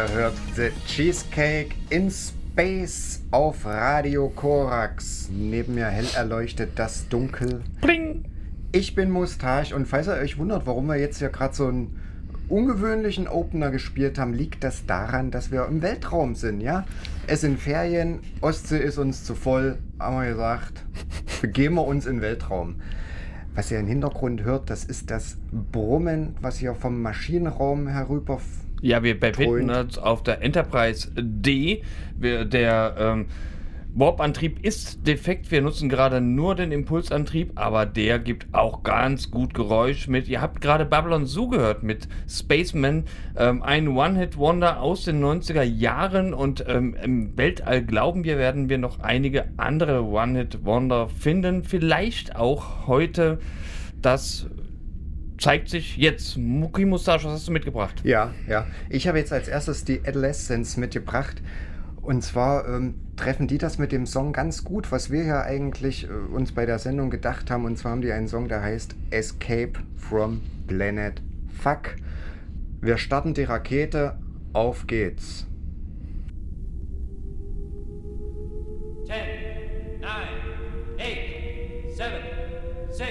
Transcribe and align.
Ihr 0.00 0.14
hört 0.14 0.34
The 0.56 0.70
Cheesecake 0.86 1.74
in 1.90 2.10
Space 2.10 3.20
auf 3.30 3.66
Radio 3.66 4.30
Korax. 4.30 5.28
Neben 5.30 5.74
mir 5.74 5.88
hell 5.88 6.06
erleuchtet 6.16 6.70
das 6.76 7.06
Dunkel. 7.10 7.60
Bling. 7.82 8.24
Ich 8.72 8.94
bin 8.94 9.10
Mustache 9.10 9.76
und 9.76 9.86
falls 9.86 10.06
ihr 10.06 10.14
euch 10.14 10.38
wundert, 10.38 10.64
warum 10.64 10.86
wir 10.86 10.96
jetzt 10.96 11.18
hier 11.18 11.28
gerade 11.28 11.54
so 11.54 11.66
einen 11.66 12.00
ungewöhnlichen 12.48 13.28
Opener 13.28 13.70
gespielt 13.70 14.18
haben, 14.18 14.32
liegt 14.32 14.64
das 14.64 14.86
daran, 14.86 15.30
dass 15.30 15.52
wir 15.52 15.66
im 15.66 15.82
Weltraum 15.82 16.34
sind, 16.34 16.62
ja? 16.62 16.86
Es 17.26 17.42
sind 17.42 17.60
Ferien, 17.60 18.20
Ostsee 18.40 18.78
ist 18.78 18.96
uns 18.96 19.24
zu 19.24 19.34
voll, 19.34 19.76
haben 19.98 20.18
wir 20.18 20.30
gesagt, 20.30 20.82
begeben 21.42 21.74
wir 21.74 21.84
uns 21.84 22.06
in 22.06 22.16
den 22.16 22.22
Weltraum. 22.22 22.76
Was 23.54 23.70
ihr 23.70 23.78
im 23.78 23.86
Hintergrund 23.86 24.44
hört, 24.44 24.70
das 24.70 24.84
ist 24.84 25.10
das 25.10 25.36
Brummen, 25.50 26.36
was 26.40 26.56
hier 26.56 26.74
vom 26.74 27.02
Maschinenraum 27.02 27.86
herüber 27.88 28.40
ja, 28.80 29.02
wir 29.02 29.18
befinden 29.18 29.70
uns 29.70 29.98
auf 29.98 30.22
der 30.22 30.42
Enterprise 30.42 31.10
D. 31.16 31.82
Wir, 32.18 32.44
der 32.44 32.94
ähm, 32.98 33.26
Warp-Antrieb 33.92 34.64
ist 34.64 35.06
defekt. 35.06 35.50
Wir 35.50 35.62
nutzen 35.62 35.88
gerade 35.88 36.20
nur 36.20 36.54
den 36.54 36.70
Impulsantrieb, 36.70 37.52
aber 37.56 37.86
der 37.86 38.20
gibt 38.20 38.46
auch 38.52 38.82
ganz 38.84 39.30
gut 39.30 39.52
Geräusch 39.52 40.06
mit. 40.06 40.28
Ihr 40.28 40.40
habt 40.40 40.60
gerade 40.60 40.84
Babylon 40.84 41.26
Zoo 41.26 41.48
gehört 41.48 41.82
mit 41.82 42.08
Spaceman, 42.28 43.04
ähm, 43.36 43.62
ein 43.62 43.88
One-Hit-Wonder 43.88 44.80
aus 44.80 45.04
den 45.04 45.22
90er 45.22 45.62
Jahren 45.62 46.34
und 46.34 46.64
ähm, 46.68 46.96
im 47.02 47.36
Weltall 47.36 47.84
glauben 47.84 48.22
wir, 48.22 48.38
werden 48.38 48.68
wir 48.68 48.78
noch 48.78 49.00
einige 49.00 49.46
andere 49.56 50.04
One-Hit-Wonder 50.04 51.08
finden. 51.08 51.64
Vielleicht 51.64 52.36
auch 52.36 52.86
heute 52.86 53.40
das 54.00 54.46
zeigt 55.40 55.68
sich 55.70 55.96
jetzt. 55.96 56.36
Muki 56.36 56.84
Mustache, 56.84 57.24
was 57.24 57.32
hast 57.32 57.48
du 57.48 57.52
mitgebracht? 57.52 58.02
Ja, 58.04 58.32
ja. 58.46 58.66
Ich 58.88 59.08
habe 59.08 59.18
jetzt 59.18 59.32
als 59.32 59.48
erstes 59.48 59.84
die 59.84 60.00
Adolescence 60.06 60.76
mitgebracht. 60.76 61.42
Und 62.02 62.22
zwar 62.22 62.66
ähm, 62.68 62.94
treffen 63.16 63.46
die 63.46 63.58
das 63.58 63.78
mit 63.78 63.92
dem 63.92 64.06
Song 64.06 64.32
ganz 64.32 64.64
gut, 64.64 64.90
was 64.92 65.10
wir 65.10 65.24
ja 65.24 65.42
eigentlich 65.42 66.04
äh, 66.04 66.08
uns 66.08 66.52
bei 66.52 66.66
der 66.66 66.78
Sendung 66.78 67.10
gedacht 67.10 67.50
haben. 67.50 67.64
Und 67.64 67.76
zwar 67.76 67.92
haben 67.92 68.00
die 68.00 68.12
einen 68.12 68.28
Song, 68.28 68.48
der 68.48 68.62
heißt 68.62 68.94
Escape 69.10 69.72
from 69.96 70.42
Planet 70.66 71.20
Fuck. 71.62 71.96
Wir 72.80 72.96
starten 72.96 73.34
die 73.34 73.44
Rakete. 73.44 74.18
Auf 74.52 74.86
geht's. 74.86 75.46
10, 79.06 80.00
9, 80.00 80.10
8, 80.98 81.96
7, 81.96 82.10
6, 82.90 83.08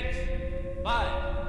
5, 0.84 1.49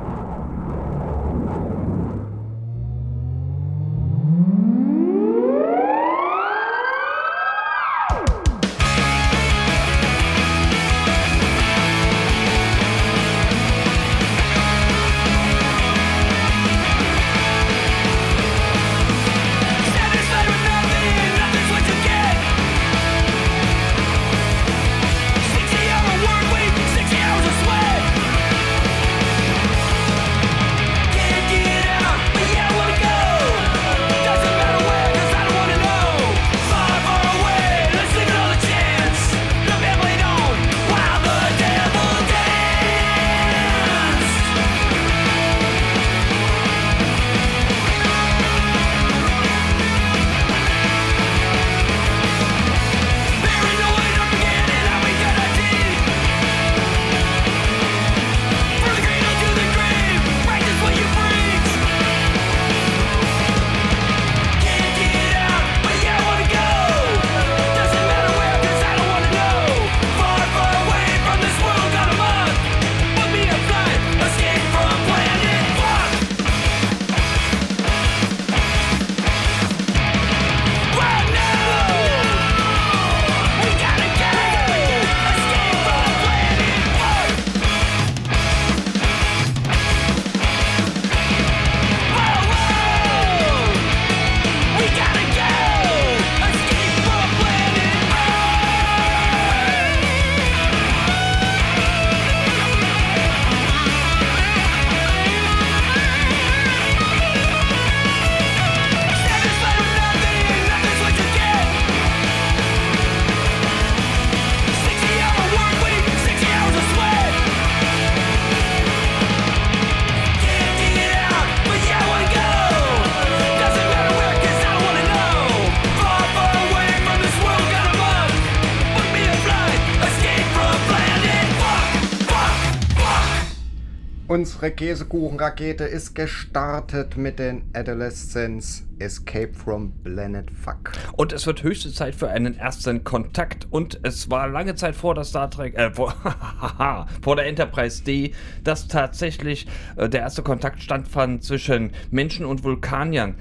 Unsere 134.31 134.71
Käsekuchenrakete 134.71 135.83
ist 135.83 136.15
gestartet 136.15 137.17
mit 137.17 137.37
den 137.37 137.63
Adolescents 137.73 138.87
Escape 138.97 139.53
from 139.53 139.91
Planet 140.05 140.49
Fuck. 140.49 140.93
Und 141.17 141.33
es 141.33 141.45
wird 141.45 141.63
höchste 141.63 141.91
Zeit 141.91 142.15
für 142.15 142.29
einen 142.29 142.57
ersten 142.57 143.03
Kontakt. 143.03 143.67
Und 143.71 143.99
es 144.03 144.31
war 144.31 144.47
lange 144.47 144.75
Zeit 144.75 144.95
vor 144.95 145.15
der 145.15 145.25
Star 145.25 145.51
Trek, 145.51 145.77
äh, 145.77 145.91
vor, 145.91 146.15
vor 147.21 147.35
der 147.35 147.45
Enterprise 147.45 148.05
D, 148.05 148.31
dass 148.63 148.87
tatsächlich 148.87 149.67
äh, 149.97 150.07
der 150.07 150.21
erste 150.21 150.43
Kontakt 150.43 150.81
stattfand 150.81 151.43
zwischen 151.43 151.91
Menschen 152.09 152.45
und 152.45 152.63
Vulkaniern. 152.63 153.35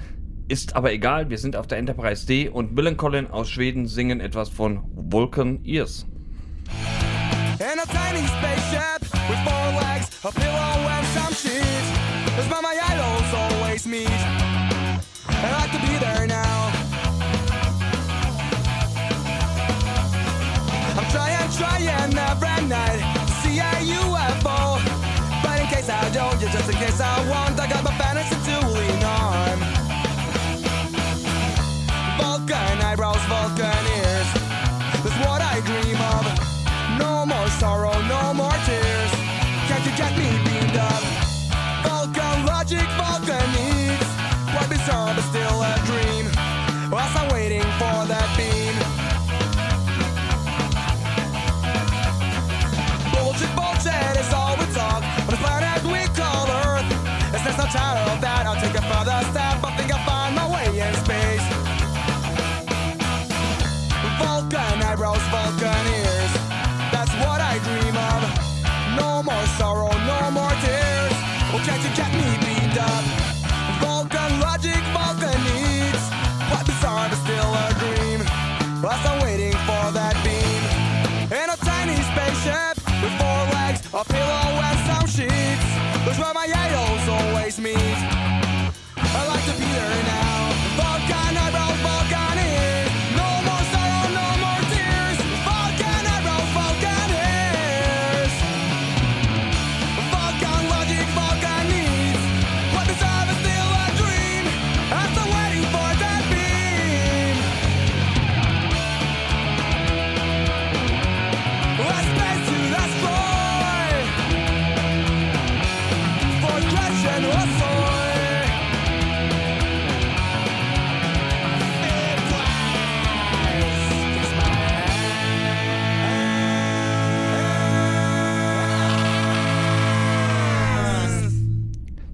Ist 0.49 0.75
aber 0.75 0.93
egal, 0.93 1.31
wir 1.31 1.39
sind 1.39 1.55
auf 1.55 1.69
der 1.69 1.79
Enterprise 1.79 2.27
D 2.27 2.49
und 2.49 2.75
Bill 2.75 2.89
und 2.89 2.97
Colin 2.97 3.29
aus 3.29 3.49
Schweden 3.49 3.87
singen 3.87 4.19
etwas 4.19 4.49
von 4.49 4.83
Vulcan 4.97 5.65
Ears. 5.65 6.09
In 7.61 7.79
a 7.79 7.85
tiny 7.85 8.27
spaceship 8.27 9.03
with 9.29 9.39
four 9.45 9.67
legs, 9.77 10.09
a 10.25 10.33
pillow 10.33 10.81
and 10.97 11.07
some 11.09 11.35
sheets. 11.35 11.89
That's 12.33 12.49
where 12.49 12.63
my 12.63 12.73
idols 12.73 13.35
always 13.35 13.87
meet. 13.87 14.09
And 15.29 15.53
like 15.53 15.71
to 15.71 15.81
be 15.87 15.99
there 15.99 16.27
now. 16.27 16.73
I'm 20.97 21.07
trying, 21.13 21.51
trying 21.53 22.17
every 22.17 22.67
night 22.67 23.01
to 23.27 23.33
see 23.43 23.59
a 23.59 23.73
UFO. 23.99 24.81
But 25.43 25.61
in 25.61 25.67
case 25.67 25.91
I 25.91 26.09
don't, 26.15 26.41
yeah, 26.41 26.53
just 26.53 26.71
in 26.71 26.77
case 26.77 26.99
I 26.99 27.29
won't, 27.29 27.50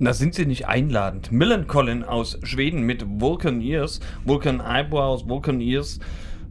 Da 0.06 0.14
sind 0.14 0.34
sie 0.34 0.46
nicht 0.46 0.68
einladend. 0.68 1.32
Millencolin 1.32 2.04
aus 2.04 2.38
Schweden 2.44 2.82
mit 2.82 3.04
Vulcan 3.20 3.60
Ears, 3.60 3.98
Vulcan 4.24 4.60
Eyebrows, 4.60 5.28
Vulcan 5.28 5.60
Ears 5.60 5.98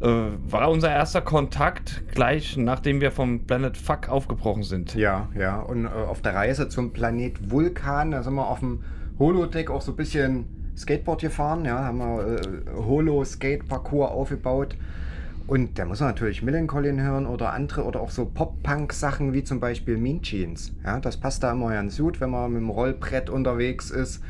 äh, 0.01 0.07
war 0.07 0.69
unser 0.69 0.91
erster 0.91 1.21
Kontakt 1.21 2.03
gleich 2.13 2.57
nachdem 2.57 2.99
wir 2.99 3.11
vom 3.11 3.45
Planet 3.45 3.77
Fuck 3.77 4.09
aufgebrochen 4.09 4.63
sind. 4.63 4.93
Ja, 4.95 5.29
ja. 5.39 5.61
Und 5.61 5.85
äh, 5.85 5.87
auf 5.87 6.21
der 6.21 6.35
Reise 6.35 6.67
zum 6.67 6.91
Planet 6.91 7.49
Vulkan, 7.49 8.11
da 8.11 8.23
sind 8.23 8.33
wir 8.33 8.45
auf 8.45 8.59
dem 8.59 8.83
Holodeck 9.19 9.71
auch 9.71 9.81
so 9.81 9.93
ein 9.93 9.95
bisschen 9.95 10.73
Skateboard 10.75 11.21
gefahren. 11.21 11.63
Ja, 11.63 11.85
haben 11.85 11.99
wir 11.99 12.35
äh, 12.35 12.41
Holo-Skate-Parcours 12.75 14.11
aufgebaut. 14.11 14.75
Und 15.47 15.77
da 15.77 15.85
muss 15.85 15.99
man 15.99 16.09
natürlich 16.09 16.41
Millencolin 16.41 16.99
hören 16.99 17.27
oder 17.27 17.53
andere 17.53 17.83
oder 17.83 18.01
auch 18.01 18.09
so 18.09 18.25
Pop-Punk-Sachen 18.25 19.33
wie 19.33 19.43
zum 19.43 19.59
Beispiel 19.59 19.95
Mean 19.95 20.21
Jeans. 20.23 20.73
Ja, 20.83 20.99
das 20.99 21.17
passt 21.17 21.43
da 21.43 21.51
immer 21.51 21.69
ganz 21.69 21.97
gut, 21.97 22.19
wenn 22.19 22.31
man 22.31 22.51
mit 22.51 22.61
dem 22.61 22.69
Rollbrett 22.71 23.29
unterwegs 23.29 23.91
ist. 23.91 24.23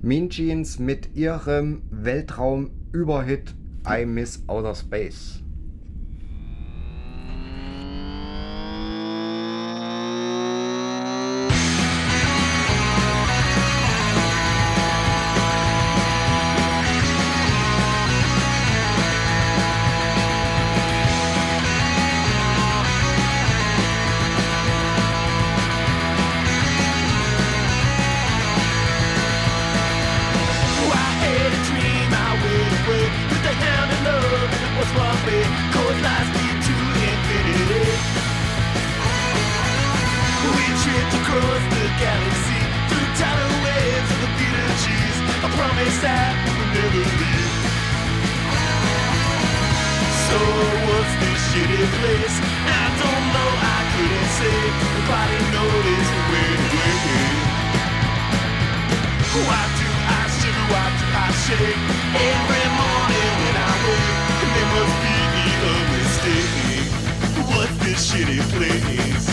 Mean 0.00 0.30
Jeans 0.30 0.78
mit 0.78 1.14
ihrem 1.14 1.82
Weltraum-Überhit 1.90 3.54
I 3.86 4.06
Miss 4.06 4.42
Outer 4.46 4.74
Space. 4.74 5.43
Nobody 55.04 55.38
noticed 55.52 56.14
when 56.32 56.60
we 56.72 56.88
why 60.72 60.84
do 60.98 61.06
I 61.12 61.28
shake? 61.44 61.80
Every 62.24 62.66
morning 62.80 63.32
when 63.40 63.56
I 63.60 63.72
wake, 63.84 64.16
must 64.72 64.96
be 65.04 65.16
a 65.68 65.76
mistake. 65.92 66.88
This 67.84 68.00
shitty 68.12 68.40
place? 68.54 69.23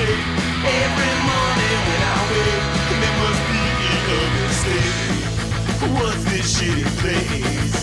Shake? 0.00 0.26
Every 0.82 1.14
morning 1.28 1.78
when 1.88 2.02
I 2.02 2.18
wake, 2.30 2.66
there 3.00 3.16
must 3.20 3.42
be 3.50 3.62
a 4.10 4.22
mistake. 4.36 4.98
What's 5.96 6.22
this 6.30 6.46
shitty 6.56 6.88
place? 7.00 7.78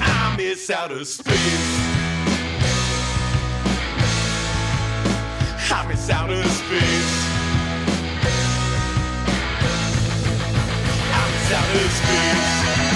I 0.00 0.34
miss 0.36 0.70
outer 0.70 1.04
space. 1.04 1.70
I 5.70 5.86
miss 5.88 6.10
outer 6.10 6.42
space. 6.44 7.14
I 11.18 11.22
miss 11.32 11.52
outer 11.58 11.88
space. 11.98 12.91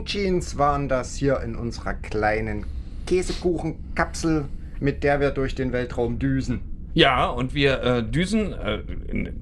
Mean 0.00 0.06
Jeans 0.06 0.56
waren 0.56 0.88
das 0.88 1.16
hier 1.16 1.40
in 1.40 1.56
unserer 1.56 1.92
kleinen 1.92 2.64
Käsekuchenkapsel, 3.06 4.46
mit 4.80 5.04
der 5.04 5.20
wir 5.20 5.30
durch 5.30 5.54
den 5.54 5.72
Weltraum 5.72 6.18
düsen. 6.18 6.60
Ja, 6.94 7.28
und 7.28 7.52
wir 7.54 7.82
äh, 7.82 8.02
düsen, 8.02 8.54
äh, 8.54 8.80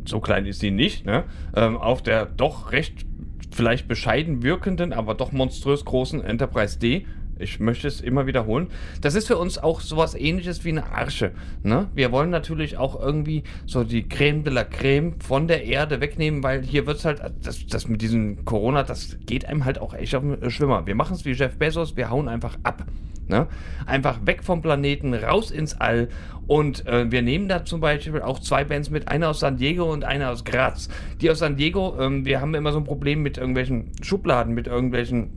so 0.04 0.18
klein 0.18 0.46
ist 0.46 0.58
sie 0.58 0.72
nicht, 0.72 1.06
ne? 1.06 1.24
ähm, 1.54 1.76
auf 1.76 2.02
der 2.02 2.26
doch 2.26 2.72
recht 2.72 3.06
vielleicht 3.52 3.86
bescheiden 3.86 4.42
wirkenden, 4.42 4.92
aber 4.92 5.14
doch 5.14 5.30
monströs 5.30 5.84
großen 5.84 6.24
Enterprise 6.24 6.78
D. 6.78 7.06
Ich 7.40 7.60
möchte 7.60 7.88
es 7.88 8.00
immer 8.00 8.26
wiederholen. 8.26 8.68
Das 9.00 9.14
ist 9.14 9.26
für 9.26 9.36
uns 9.36 9.58
auch 9.58 9.80
sowas 9.80 10.14
ähnliches 10.14 10.64
wie 10.64 10.70
eine 10.70 10.92
Arche. 10.92 11.32
Ne? 11.62 11.88
Wir 11.94 12.12
wollen 12.12 12.30
natürlich 12.30 12.76
auch 12.76 13.00
irgendwie 13.00 13.44
so 13.66 13.84
die 13.84 14.08
Creme 14.08 14.44
de 14.44 14.52
la 14.52 14.64
Creme 14.64 15.20
von 15.20 15.48
der 15.48 15.64
Erde 15.64 16.00
wegnehmen, 16.00 16.42
weil 16.42 16.62
hier 16.62 16.86
wird 16.86 16.98
es 16.98 17.04
halt, 17.04 17.22
das, 17.42 17.66
das 17.66 17.88
mit 17.88 18.02
diesem 18.02 18.44
Corona, 18.44 18.82
das 18.82 19.16
geht 19.26 19.44
einem 19.44 19.64
halt 19.64 19.78
auch 19.78 19.94
echt 19.94 20.14
auf 20.14 20.22
den 20.22 20.50
Schwimmer. 20.50 20.86
Wir 20.86 20.94
machen 20.94 21.14
es 21.14 21.24
wie 21.24 21.32
Jeff 21.32 21.56
Bezos, 21.56 21.96
wir 21.96 22.10
hauen 22.10 22.28
einfach 22.28 22.58
ab. 22.62 22.86
Ne? 23.28 23.46
Einfach 23.86 24.26
weg 24.26 24.42
vom 24.42 24.62
Planeten, 24.62 25.14
raus 25.14 25.50
ins 25.50 25.78
All. 25.78 26.08
Und 26.46 26.86
äh, 26.86 27.10
wir 27.12 27.20
nehmen 27.20 27.46
da 27.46 27.64
zum 27.64 27.80
Beispiel 27.80 28.22
auch 28.22 28.38
zwei 28.38 28.64
Bands 28.64 28.88
mit, 28.88 29.08
eine 29.08 29.28
aus 29.28 29.40
San 29.40 29.58
Diego 29.58 29.92
und 29.92 30.04
eine 30.04 30.30
aus 30.30 30.44
Graz. 30.44 30.88
Die 31.20 31.30
aus 31.30 31.40
San 31.40 31.56
Diego, 31.56 31.96
ähm, 32.00 32.24
wir 32.24 32.40
haben 32.40 32.54
immer 32.54 32.72
so 32.72 32.78
ein 32.78 32.84
Problem 32.84 33.22
mit 33.22 33.36
irgendwelchen 33.36 33.92
Schubladen, 34.02 34.54
mit 34.54 34.66
irgendwelchen 34.66 35.30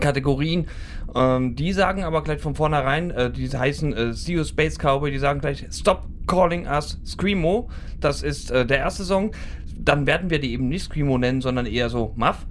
Kategorien. 0.00 0.66
Ähm, 1.14 1.56
die 1.56 1.72
sagen 1.72 2.04
aber 2.04 2.22
gleich 2.22 2.40
von 2.40 2.54
vornherein, 2.54 3.10
äh, 3.10 3.30
die 3.30 3.48
heißen 3.48 3.92
äh, 3.92 4.12
See 4.12 4.34
You 4.34 4.44
Space 4.44 4.78
Cowboy, 4.78 5.10
die 5.10 5.18
sagen 5.18 5.40
gleich 5.40 5.66
Stop 5.70 6.06
Calling 6.26 6.66
Us 6.66 7.00
Screamo. 7.04 7.68
Das 8.00 8.22
ist 8.22 8.50
äh, 8.50 8.64
der 8.64 8.78
erste 8.78 9.04
Song. 9.04 9.32
Dann 9.76 10.06
werden 10.06 10.30
wir 10.30 10.38
die 10.38 10.52
eben 10.52 10.68
nicht 10.68 10.84
Screamo 10.84 11.18
nennen, 11.18 11.40
sondern 11.40 11.66
eher 11.66 11.90
so 11.90 12.12
Muff. 12.16 12.46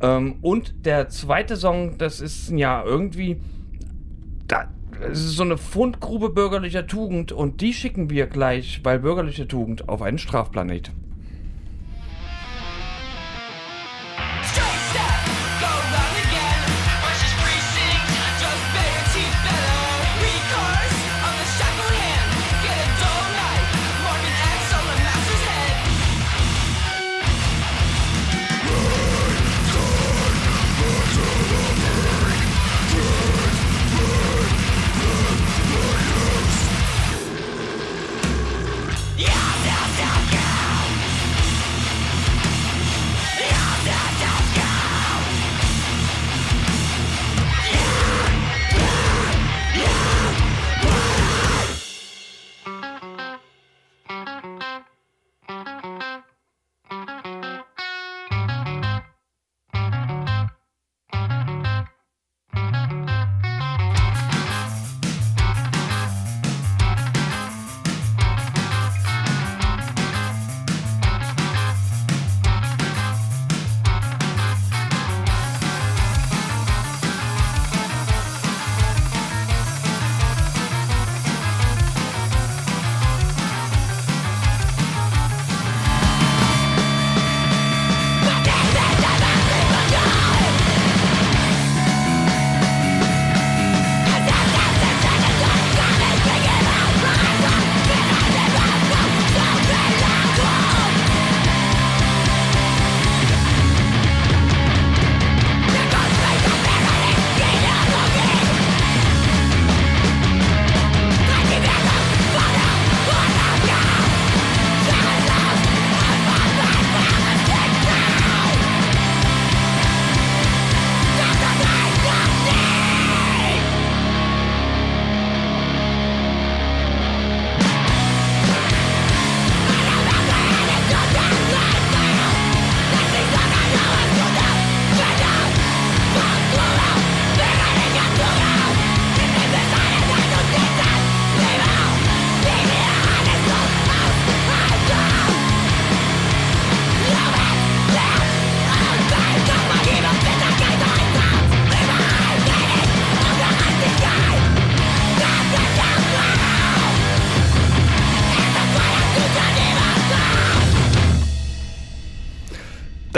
Ähm, 0.00 0.36
und 0.42 0.86
der 0.86 1.08
zweite 1.08 1.56
Song, 1.56 1.98
das 1.98 2.20
ist 2.20 2.50
ja 2.50 2.84
irgendwie. 2.84 3.40
Da, 4.46 4.68
es 5.00 5.20
ist 5.20 5.36
so 5.36 5.42
eine 5.42 5.58
Fundgrube 5.58 6.30
bürgerlicher 6.30 6.86
Tugend 6.86 7.32
und 7.32 7.60
die 7.60 7.74
schicken 7.74 8.08
wir 8.08 8.26
gleich, 8.26 8.80
weil 8.84 9.00
bürgerliche 9.00 9.46
Tugend, 9.46 9.88
auf 9.88 10.00
einen 10.00 10.18
Strafplanet. 10.18 10.90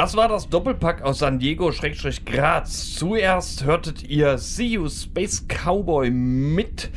Das 0.08 0.16
war 0.16 0.28
das 0.28 0.48
Doppelpack 0.48 1.02
aus 1.02 1.18
San 1.18 1.38
Diego-Graz. 1.38 2.94
Zuerst 2.94 3.66
hörtet 3.66 4.02
ihr 4.04 4.38
See 4.38 4.68
You 4.68 4.88
Space 4.88 5.44
Cowboy 5.46 6.08
mit 6.10 6.88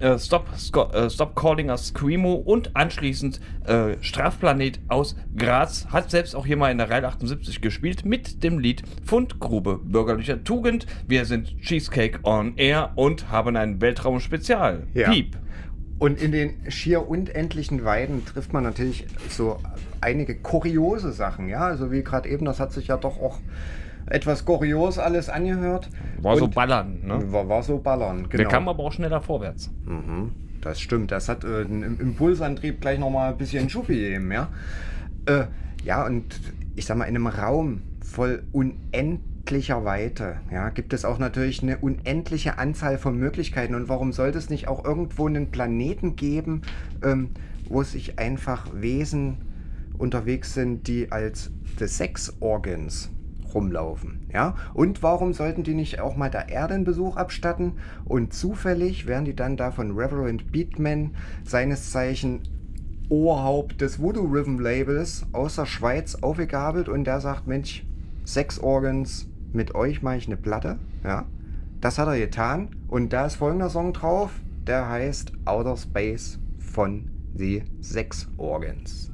äh, 0.00 0.18
Stop, 0.18 0.48
Sco 0.58 0.90
äh, 0.90 1.08
Stop 1.08 1.36
Calling 1.36 1.70
Us 1.70 1.90
Screamo 1.90 2.34
und 2.34 2.74
anschließend 2.74 3.40
äh, 3.66 3.94
Strafplanet 4.00 4.80
aus 4.88 5.14
Graz. 5.36 5.86
Hat 5.90 6.10
selbst 6.10 6.34
auch 6.34 6.44
hier 6.44 6.56
mal 6.56 6.72
in 6.72 6.78
der 6.78 6.90
Reihe 6.90 7.06
78 7.06 7.60
gespielt 7.60 8.04
mit 8.04 8.42
dem 8.42 8.58
Lied 8.58 8.82
Fundgrube 9.04 9.78
bürgerlicher 9.84 10.42
Tugend. 10.42 10.86
Wir 11.06 11.26
sind 11.26 11.56
Cheesecake 11.60 12.18
on 12.24 12.56
Air 12.56 12.90
und 12.96 13.30
haben 13.30 13.54
ein 13.54 13.80
Weltraum-Spezial. 13.80 14.88
Ja. 14.92 15.12
Piep. 15.12 15.36
Und 16.00 16.20
in 16.20 16.32
den 16.32 16.54
schier 16.70 17.08
unendlichen 17.08 17.84
Weiden 17.84 18.24
trifft 18.24 18.52
man 18.52 18.64
natürlich 18.64 19.06
so 19.28 19.58
einige 20.00 20.34
kuriose 20.34 21.12
Sachen, 21.12 21.48
ja. 21.48 21.60
Also 21.60 21.92
wie 21.92 22.02
gerade 22.02 22.28
eben, 22.28 22.44
das 22.46 22.58
hat 22.58 22.72
sich 22.72 22.88
ja 22.88 22.96
doch 22.96 23.20
auch 23.20 23.38
etwas 24.06 24.44
kurios 24.46 24.98
alles 24.98 25.28
angehört. 25.28 25.88
War 26.22 26.36
so 26.38 26.46
Und- 26.46 26.54
ballern, 26.54 27.00
ne? 27.04 27.30
War, 27.32 27.48
war 27.48 27.62
so 27.62 27.78
ballern, 27.78 28.22
genau. 28.30 28.36
Der 28.38 28.46
kam 28.46 28.66
aber 28.68 28.82
auch 28.82 28.92
schneller 28.92 29.20
vorwärts. 29.20 29.70
Mhm, 29.84 30.32
das 30.62 30.80
stimmt. 30.80 31.12
Das 31.12 31.28
hat 31.28 31.44
äh, 31.44 31.64
einen 31.64 31.82
Im- 31.82 32.00
Impulsantrieb 32.00 32.80
gleich 32.80 32.98
nochmal 32.98 33.32
ein 33.32 33.36
bisschen 33.38 33.68
Schuppi 33.68 33.94
gegeben, 33.94 34.32
ja. 34.32 34.48
Äh, 35.26 35.44
ja, 35.84 36.04
und 36.06 36.40
ich 36.76 36.86
sag 36.86 36.96
mal, 36.96 37.04
in 37.04 37.14
einem 37.14 37.26
Raum 37.26 37.82
voll 38.02 38.42
unendlicher 39.40 39.84
Weite, 39.84 40.36
ja, 40.52 40.68
gibt 40.68 40.92
es 40.92 41.04
auch 41.04 41.18
natürlich 41.18 41.62
eine 41.62 41.78
unendliche 41.78 42.58
Anzahl 42.58 42.98
von 42.98 43.16
Möglichkeiten. 43.16 43.74
Und 43.74 43.88
warum 43.88 44.12
sollte 44.12 44.38
es 44.38 44.50
nicht 44.50 44.68
auch 44.68 44.84
irgendwo 44.84 45.26
einen 45.26 45.50
Planeten 45.50 46.14
geben, 46.14 46.62
ähm, 47.02 47.30
wo 47.68 47.82
sich 47.82 48.18
einfach 48.18 48.68
Wesen 48.74 49.38
unterwegs 49.98 50.54
sind, 50.54 50.86
die 50.86 51.10
als 51.10 51.50
The 51.78 51.86
Sex 51.86 52.36
Organs 52.40 53.10
rumlaufen. 53.52 54.28
Ja? 54.32 54.54
Und 54.74 55.02
warum 55.02 55.32
sollten 55.32 55.64
die 55.64 55.74
nicht 55.74 56.00
auch 56.00 56.16
mal 56.16 56.30
der 56.30 56.48
Erde 56.48 56.74
einen 56.74 56.84
Besuch 56.84 57.16
abstatten? 57.16 57.72
Und 58.04 58.32
zufällig 58.32 59.06
werden 59.06 59.24
die 59.24 59.34
dann 59.34 59.56
da 59.56 59.72
von 59.72 59.96
Reverend 59.96 60.52
Beatman, 60.52 61.16
seines 61.44 61.90
Zeichen 61.90 62.42
Oberhaupt 63.08 63.80
des 63.80 63.98
Voodoo 63.98 64.26
Rhythm 64.26 64.60
Labels 64.60 65.26
aus 65.32 65.56
der 65.56 65.66
Schweiz 65.66 66.14
aufgegabelt 66.16 66.88
und 66.88 67.04
der 67.04 67.20
sagt, 67.20 67.48
Mensch, 67.48 67.84
Sex 68.24 68.60
Organs, 68.60 69.29
mit 69.52 69.74
euch 69.74 70.02
mache 70.02 70.16
ich 70.16 70.26
eine 70.26 70.36
Platte. 70.36 70.78
Ja? 71.04 71.26
Das 71.80 71.98
hat 71.98 72.08
er 72.08 72.18
getan 72.18 72.76
und 72.88 73.12
da 73.12 73.26
ist 73.26 73.36
folgender 73.36 73.70
Song 73.70 73.92
drauf, 73.92 74.32
der 74.66 74.88
heißt 74.88 75.32
Outer 75.46 75.76
Space 75.76 76.38
von 76.58 77.10
The 77.34 77.62
Sex 77.80 78.28
Organs. 78.36 79.10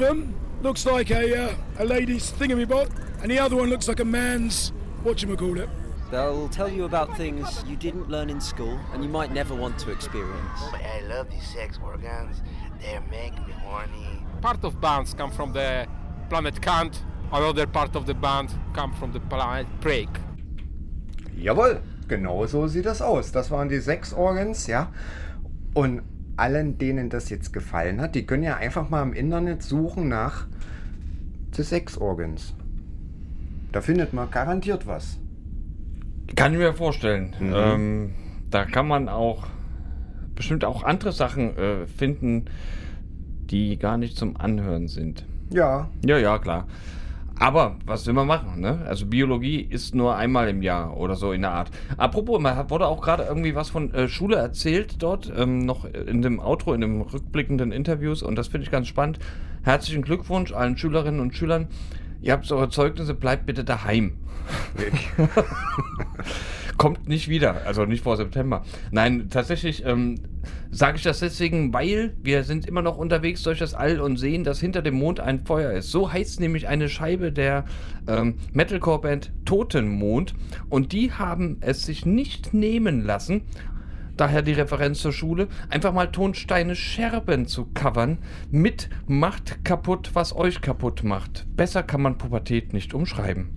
Of 0.00 0.06
them 0.06 0.34
looks 0.62 0.86
like 0.86 1.10
a, 1.10 1.50
uh, 1.50 1.54
a 1.78 1.84
lady's 1.84 2.30
thingamybob, 2.32 2.88
and 3.22 3.30
the 3.30 3.38
other 3.38 3.56
one 3.56 3.68
looks 3.68 3.88
like 3.88 4.00
a 4.00 4.04
man's 4.04 4.72
whatchamacallit. 5.04 5.68
They'll 6.10 6.48
tell 6.48 6.68
you 6.68 6.84
about 6.84 7.16
things 7.16 7.64
you 7.66 7.76
didn't 7.76 8.08
learn 8.08 8.30
in 8.30 8.40
school 8.40 8.78
and 8.92 9.02
you 9.02 9.10
might 9.10 9.30
never 9.30 9.54
want 9.54 9.78
to 9.80 9.90
experience. 9.90 10.60
But 10.72 10.80
I 10.82 11.00
love 11.06 11.28
these 11.30 11.46
sex 11.46 11.78
organs. 11.84 12.42
They 12.80 12.98
make 13.10 13.34
me 13.46 13.52
horny. 13.62 14.24
part 14.40 14.64
of 14.64 14.80
bands 14.80 15.14
come 15.14 15.30
from 15.30 15.52
the 15.52 15.86
planet 16.30 16.62
Kant, 16.62 17.02
another 17.32 17.66
part 17.66 17.94
of 17.96 18.06
the 18.06 18.14
band 18.14 18.50
come 18.72 18.92
from 18.94 19.12
the 19.12 19.20
planet 19.20 19.66
Prake. 19.80 20.20
Jawohl, 21.36 21.82
genau 22.08 22.46
so 22.46 22.66
sieht 22.68 22.86
das 22.86 23.02
aus. 23.02 23.32
Das 23.32 23.50
waren 23.50 23.68
die 23.68 23.80
sechs 23.80 24.12
Organs, 24.12 24.66
ja. 24.66 24.90
Und 25.74 26.02
allen, 26.38 26.78
denen 26.78 27.10
das 27.10 27.30
jetzt 27.30 27.52
gefallen 27.52 28.00
hat, 28.00 28.14
die 28.14 28.26
können 28.26 28.42
ja 28.42 28.56
einfach 28.56 28.88
mal 28.88 29.02
im 29.02 29.12
Internet 29.12 29.62
suchen 29.62 30.08
nach 30.08 30.46
The 31.52 31.62
Sex 31.62 31.98
Organs. 31.98 32.54
Da 33.72 33.80
findet 33.80 34.12
man 34.12 34.30
garantiert 34.30 34.86
was. 34.86 35.18
Kann 36.36 36.52
ich 36.52 36.58
mir 36.58 36.72
vorstellen. 36.72 37.34
Mhm. 37.38 37.52
Ähm, 37.54 38.14
da 38.50 38.64
kann 38.64 38.86
man 38.86 39.08
auch 39.08 39.46
bestimmt 40.34 40.64
auch 40.64 40.84
andere 40.84 41.12
Sachen 41.12 41.56
äh, 41.56 41.86
finden, 41.86 42.46
die 43.50 43.78
gar 43.78 43.98
nicht 43.98 44.16
zum 44.16 44.36
Anhören 44.36 44.88
sind. 44.88 45.24
Ja, 45.50 45.88
Ja, 46.04 46.18
ja, 46.18 46.38
klar. 46.38 46.66
Aber 47.38 47.76
was 47.86 48.06
will 48.06 48.14
man 48.14 48.26
machen, 48.26 48.60
ne? 48.60 48.84
Also 48.86 49.06
Biologie 49.06 49.60
ist 49.60 49.94
nur 49.94 50.16
einmal 50.16 50.48
im 50.48 50.62
Jahr 50.62 50.96
oder 50.96 51.14
so 51.14 51.32
in 51.32 51.42
der 51.42 51.52
Art. 51.52 51.70
Apropos, 51.96 52.40
man 52.40 52.68
wurde 52.70 52.86
auch 52.86 53.00
gerade 53.00 53.24
irgendwie 53.24 53.54
was 53.54 53.70
von 53.70 53.94
äh, 53.94 54.08
Schule 54.08 54.36
erzählt 54.36 54.96
dort, 55.02 55.32
ähm, 55.36 55.60
noch 55.60 55.84
in 55.84 56.22
dem 56.22 56.40
Outro, 56.40 56.74
in 56.74 56.80
dem 56.80 57.00
rückblickenden 57.00 57.70
Interviews 57.70 58.22
und 58.22 58.36
das 58.36 58.48
finde 58.48 58.64
ich 58.64 58.70
ganz 58.70 58.88
spannend. 58.88 59.20
Herzlichen 59.62 60.02
Glückwunsch 60.02 60.52
allen 60.52 60.76
Schülerinnen 60.76 61.20
und 61.20 61.34
Schülern. 61.34 61.68
Ihr 62.20 62.32
habt 62.32 62.50
eure 62.50 62.70
Zeugnisse, 62.70 63.14
bleibt 63.14 63.46
bitte 63.46 63.64
daheim. 63.64 64.14
Kommt 66.78 67.08
nicht 67.08 67.28
wieder, 67.28 67.66
also 67.66 67.84
nicht 67.84 68.02
vor 68.02 68.16
September. 68.16 68.64
Nein, 68.90 69.28
tatsächlich, 69.28 69.84
ähm, 69.84 70.16
Sage 70.70 70.98
ich 70.98 71.02
das 71.02 71.20
deswegen, 71.20 71.72
weil 71.72 72.14
wir 72.22 72.44
sind 72.44 72.66
immer 72.66 72.82
noch 72.82 72.98
unterwegs 72.98 73.42
durch 73.42 73.58
das 73.58 73.72
All 73.72 74.00
und 74.00 74.18
sehen, 74.18 74.44
dass 74.44 74.60
hinter 74.60 74.82
dem 74.82 74.96
Mond 74.96 75.18
ein 75.18 75.40
Feuer 75.40 75.72
ist. 75.72 75.90
So 75.90 76.12
heißt 76.12 76.40
nämlich 76.40 76.68
eine 76.68 76.90
Scheibe 76.90 77.32
der 77.32 77.64
ähm, 78.06 78.34
Metalcore-Band 78.52 79.32
Totenmond. 79.46 80.34
Und 80.68 80.92
die 80.92 81.12
haben 81.12 81.56
es 81.60 81.86
sich 81.86 82.04
nicht 82.04 82.52
nehmen 82.52 83.02
lassen, 83.02 83.42
daher 84.18 84.42
die 84.42 84.52
Referenz 84.52 85.00
zur 85.00 85.12
Schule, 85.12 85.48
einfach 85.70 85.94
mal 85.94 86.08
Tonsteine 86.08 86.76
Scherben 86.76 87.46
zu 87.46 87.66
covern 87.72 88.18
mit 88.50 88.90
Macht 89.06 89.64
kaputt, 89.64 90.10
was 90.12 90.36
euch 90.36 90.60
kaputt 90.60 91.02
macht. 91.02 91.46
Besser 91.56 91.82
kann 91.82 92.02
man 92.02 92.18
Pubertät 92.18 92.74
nicht 92.74 92.92
umschreiben. 92.92 93.56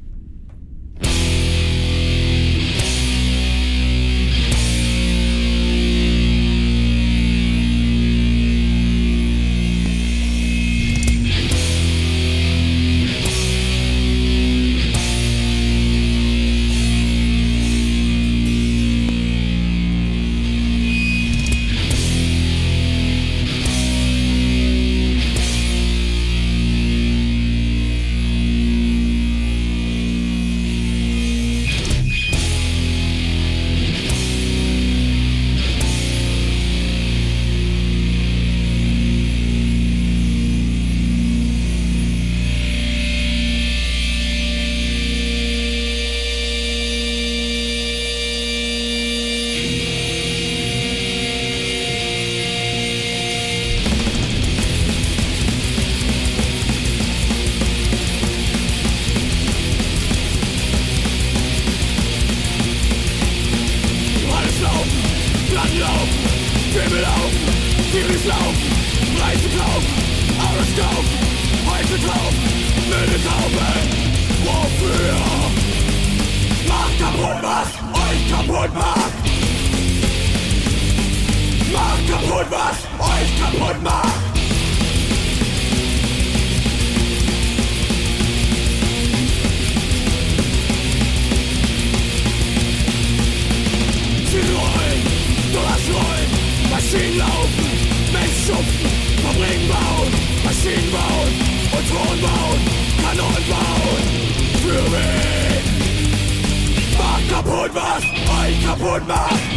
Für 104.61 104.91
wen? 104.91 105.63
Macht 106.97 107.29
kaputt, 107.29 107.71
was 107.73 108.03
euch 108.03 108.65
kaputt 108.65 109.07
macht. 109.07 109.50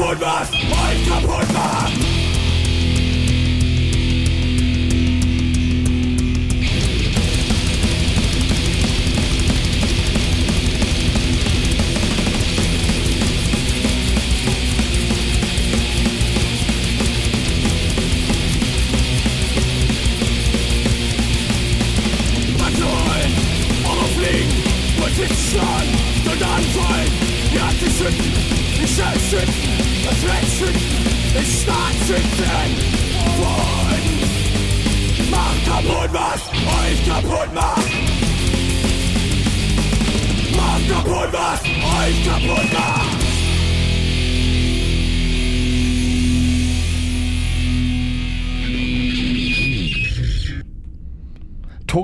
Kaputt, 0.00 0.20
was 0.20 0.50
euch 0.52 1.08
kaputt 1.08 1.52
macht. 1.52 2.09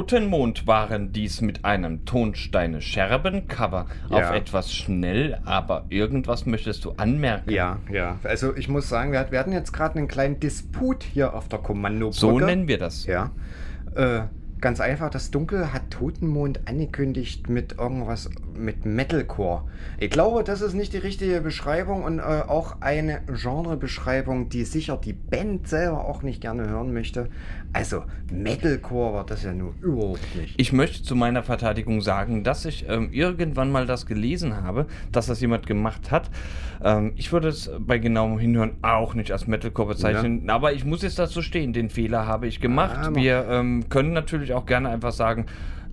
Totenmond 0.06 0.68
waren 0.68 1.12
dies 1.12 1.40
mit 1.40 1.64
einem 1.64 2.04
Tonsteine 2.04 2.80
Scherben 2.80 3.48
Cover 3.48 3.86
auf 4.08 4.20
Ja. 4.20 4.34
etwas 4.36 4.72
schnell, 4.72 5.40
aber 5.44 5.84
irgendwas 5.88 6.46
möchtest 6.46 6.84
du 6.84 6.92
anmerken. 6.92 7.50
Ja, 7.50 7.80
ja. 7.90 8.20
Also 8.22 8.54
ich 8.54 8.68
muss 8.68 8.88
sagen, 8.88 9.10
wir 9.10 9.18
hatten 9.18 9.50
jetzt 9.52 9.72
gerade 9.72 9.98
einen 9.98 10.06
kleinen 10.06 10.38
Disput 10.38 11.02
hier 11.02 11.34
auf 11.34 11.48
der 11.48 11.58
Kommandobrücke. 11.58 12.20
So 12.20 12.38
nennen 12.38 12.68
wir 12.68 12.78
das. 12.78 13.04
Ja. 13.06 13.32
Äh, 13.96 14.20
ganz 14.60 14.80
einfach, 14.80 15.10
das 15.10 15.32
Dunkel 15.32 15.72
hat 15.72 15.90
Totenmond 15.90 16.60
angekündigt 16.68 17.48
mit 17.48 17.78
irgendwas 17.78 18.30
mit 18.54 18.86
Metalcore. 18.86 19.64
Ich 19.98 20.10
glaube, 20.10 20.44
das 20.44 20.60
ist 20.60 20.74
nicht 20.74 20.92
die 20.92 20.98
richtige 20.98 21.40
Beschreibung 21.40 22.04
und 22.04 22.20
äh, 22.20 22.22
auch 22.22 22.76
eine 22.80 23.22
Genrebeschreibung, 23.26 24.48
die 24.50 24.64
sicher 24.64 24.96
die 24.96 25.12
Band 25.12 25.68
selber 25.68 26.04
auch 26.04 26.22
nicht 26.22 26.40
gerne 26.40 26.68
hören 26.68 26.92
möchte. 26.92 27.28
Also 27.72 28.04
Metalcore 28.32 29.14
war 29.14 29.26
das 29.26 29.42
ja 29.42 29.52
nur 29.52 29.74
überhaupt 29.82 30.34
nicht. 30.36 30.54
Ich 30.56 30.72
möchte 30.72 31.02
zu 31.02 31.14
meiner 31.14 31.42
Verteidigung 31.42 32.00
sagen, 32.00 32.42
dass 32.42 32.64
ich 32.64 32.86
ähm, 32.88 33.10
irgendwann 33.12 33.70
mal 33.70 33.86
das 33.86 34.06
gelesen 34.06 34.62
habe, 34.62 34.86
dass 35.12 35.26
das 35.26 35.40
jemand 35.40 35.66
gemacht 35.66 36.10
hat. 36.10 36.30
Ähm, 36.82 37.12
ich 37.16 37.32
würde 37.32 37.48
es 37.48 37.70
bei 37.78 37.98
genauem 37.98 38.38
Hinhören 38.38 38.72
auch 38.82 39.14
nicht 39.14 39.30
als 39.32 39.46
Metalcore 39.46 39.88
bezeichnen, 39.88 40.48
aber 40.48 40.72
ich 40.72 40.84
muss 40.84 41.02
jetzt 41.02 41.18
dazu 41.18 41.42
stehen, 41.42 41.72
den 41.72 41.90
Fehler 41.90 42.26
habe 42.26 42.46
ich 42.46 42.60
gemacht. 42.60 42.96
Ah, 42.96 43.14
Wir 43.14 43.46
ähm, 43.48 43.88
können 43.88 44.12
natürlich 44.12 44.52
auch 44.54 44.66
gerne 44.66 44.88
einfach 44.88 45.12
sagen, 45.12 45.46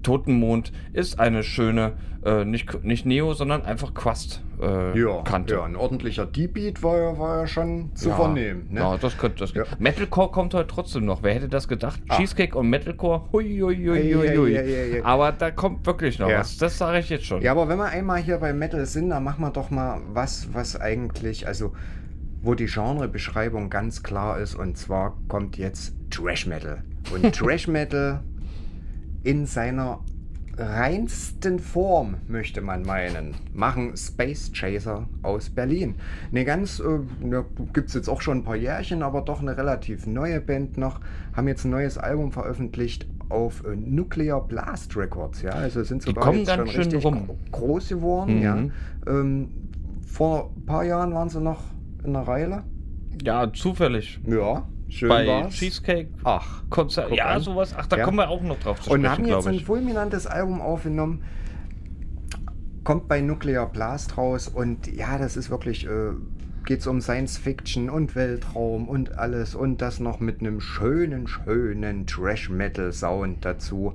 Totenmond 0.04 0.72
ist 0.94 1.20
eine 1.20 1.44
schöne, 1.44 1.94
äh, 2.26 2.46
nicht, 2.46 2.84
nicht 2.84 3.06
Neo, 3.06 3.34
sondern 3.34 3.64
einfach 3.64 3.94
Quast 3.94 4.44
äh, 4.62 4.98
ja, 5.00 5.24
ja, 5.48 5.64
ein 5.64 5.76
ordentlicher 5.76 6.26
Deep-Beat 6.26 6.84
war, 6.84 6.98
ja- 6.98 7.18
war 7.18 7.40
ja 7.42 7.48
schon 7.48 7.94
zu 7.96 8.10
Ja. 8.10 8.16
vernehmen. 8.16 8.68
Ne? 8.70 8.80
Ja, 8.80 8.98
das 8.98 9.18
könnte 9.18 9.40
das. 9.40 9.54
Ja. 9.54 9.64
Metalcore 9.80 10.32
kommt 10.32 10.54
heute 10.54 10.68
trotzdem 10.68 11.06
noch. 11.06 11.24
Wer 11.24 11.34
hätte 11.34 11.50
das 11.50 11.68
gedacht? 11.68 12.00
Ah. 12.08 12.18
Cheesecake 12.18 12.58
und 12.58 12.70
Metalcore? 12.70 13.24
Hui, 13.34 13.60
hui, 13.60 13.76
hui, 13.76 14.14
hui, 14.14 14.38
hui. 14.38 14.58
ei, 14.58 14.62
ei, 14.62 14.98
ei. 15.00 15.04
Aber 15.06 15.32
da 15.32 15.52
kommt 15.52 15.86
wirklich 15.86 16.20
noch 16.20 16.30
was. 16.30 16.58
Das 16.58 16.78
sage 16.78 17.00
ich 17.00 17.10
jetzt 17.10 17.26
schon. 17.26 17.42
Ja, 17.42 17.52
aber 17.52 17.68
wenn 17.68 17.78
wir 17.78 17.88
einmal 17.90 18.22
hier 18.22 18.38
bei 18.38 18.54
Metal 18.54 18.86
sind, 18.86 19.10
dann 19.10 19.24
machen 19.24 19.42
wir 19.42 19.50
doch 19.52 19.70
mal 19.70 20.00
was, 20.14 20.48
was 20.54 20.80
eigentlich, 20.80 21.48
also 21.48 21.74
wo 22.42 22.56
die 22.56 22.66
Genrebeschreibung 22.66 23.70
ganz 23.70 24.04
klar 24.04 24.38
ist. 24.40 24.56
Und 24.56 24.78
zwar 24.78 25.18
kommt 25.28 25.58
jetzt 25.58 25.94
Trash 26.10 26.46
Metal. 26.46 26.84
Und 27.14 27.34
Trash 27.36 27.68
Metal 27.68 28.24
in 29.24 29.46
seiner 29.46 30.00
reinsten 30.56 31.58
Form, 31.60 32.16
möchte 32.28 32.62
man 32.62 32.84
meinen, 32.84 33.34
machen 33.54 33.98
Space 33.98 34.52
Chaser 34.54 35.08
aus 35.24 35.50
Berlin. 35.50 35.96
Eine 36.32 36.46
ganz, 36.46 36.80
äh, 36.80 37.00
gibt 37.74 37.88
es 37.90 37.96
jetzt 37.96 38.08
auch 38.08 38.22
schon 38.22 38.40
ein 38.40 38.44
paar 38.44 38.56
Jährchen, 38.56 39.02
aber 39.02 39.22
doch 39.22 39.42
eine 39.42 39.58
relativ 39.58 40.06
neue 40.06 40.40
Band 40.40 40.78
noch, 40.78 41.00
haben 41.36 41.48
jetzt 41.48 41.66
ein 41.66 41.72
neues 41.72 41.98
Album 41.98 42.32
veröffentlicht 42.32 43.08
auf 43.30 43.64
äh, 43.66 43.76
Nuclear 43.76 44.42
Blast 44.48 44.96
Records, 44.96 45.42
ja, 45.42 45.52
also 45.52 45.84
sind 45.84 46.04
sogar 46.04 46.32
jetzt 46.34 46.48
ganz 46.48 46.60
schon 46.60 46.68
schön 46.68 46.82
richtig 46.84 47.04
rum. 47.06 47.26
gro- 47.26 47.38
groß 47.52 47.90
geworden, 47.90 48.36
Mhm. 48.38 48.42
ja. 48.44 48.58
Ähm, 49.08 49.48
vor 50.06 50.52
ein 50.56 50.66
paar 50.68 50.84
Jahren 50.84 51.14
waren 51.16 51.30
sie 51.30 51.42
noch 51.42 51.62
in 52.04 52.14
der 52.14 52.22
Reihe. 52.28 52.64
Ja, 53.24 53.52
zufällig. 53.52 54.20
Ja, 54.28 54.68
schön 54.98 55.10
Bei 55.10 55.28
war's. 55.28 55.54
Cheesecake 55.54 56.10
Ach, 56.24 56.64
Konzert. 56.70 57.12
Ja, 57.16 57.26
an. 57.28 57.42
sowas. 57.42 57.74
Ach, 57.78 57.88
da 57.88 57.98
Ja. 57.98 58.06
kommen 58.06 58.18
wir 58.18 58.30
auch 58.30 58.42
noch 58.42 58.60
drauf 58.60 58.82
zu 58.82 58.92
und 58.92 59.02
sprechen, 59.02 59.12
haben 59.12 59.26
jetzt 59.28 59.48
ein 59.48 59.60
fulminantes 59.60 60.28
Album 60.28 60.62
aufgenommen. 60.62 61.24
kommt 62.84 63.08
bei 63.08 63.22
Nuclear 63.22 63.66
Blast 63.72 64.18
raus 64.18 64.50
und 64.50 64.88
ja, 64.94 65.18
das 65.18 65.38
ist 65.38 65.50
wirklich, 65.50 65.86
äh, 65.88 66.12
geht 66.66 66.80
es 66.82 66.88
um 66.88 67.00
Science 67.00 67.38
Fiction 67.38 67.90
und 67.90 68.14
Weltraum 68.16 68.90
und 68.90 69.18
alles 69.18 69.56
und 69.56 69.82
das 69.82 70.00
noch 70.02 70.20
mit 70.20 70.42
einem 70.42 70.60
schönen, 70.60 71.28
schönen 71.28 72.06
Trash-Metal-Sound 72.08 73.44
dazu. 73.46 73.94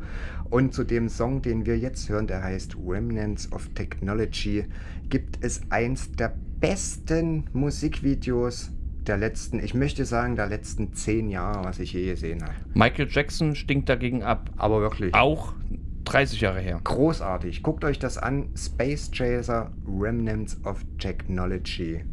Und 0.51 0.73
zu 0.73 0.85
dem 0.85 1.11
Song, 1.11 1.43
den 1.43 1.67
wir 1.67 1.79
jetzt 1.79 2.09
hören, 2.09 2.27
der 2.27 2.43
heißt 2.43 2.77
Remnants 2.87 3.53
of 3.53 3.69
Technology, 3.75 4.65
gibt 5.11 5.39
es 5.45 5.61
eins 5.69 6.11
der 6.13 6.33
besten 6.61 7.45
Musikvideos 7.53 8.71
der 9.09 9.17
letzten, 9.17 9.59
ich 9.63 9.75
möchte 9.75 10.05
sagen, 10.05 10.37
der 10.37 10.47
letzten 10.47 10.93
zehn 10.93 11.31
Jahre, 11.31 11.65
was 11.65 11.79
ich 11.79 11.93
je 11.93 12.07
gesehen 12.07 12.43
habe. 12.43 12.55
Michael 12.75 13.09
Jackson 13.11 13.55
stinkt 13.55 13.89
dagegen 13.89 14.23
ab. 14.23 14.51
Aber 14.57 14.81
wirklich. 14.81 15.15
Auch 15.15 15.55
30 16.05 16.41
Jahre 16.41 16.61
her. 16.61 16.81
Großartig. 16.85 17.63
Guckt 17.63 17.85
euch 17.85 17.99
das 17.99 18.19
an. 18.19 18.51
Space 18.55 19.11
Chaser 19.11 19.73
Remnants 19.87 20.59
of 20.65 20.85
Technology. 20.99 22.05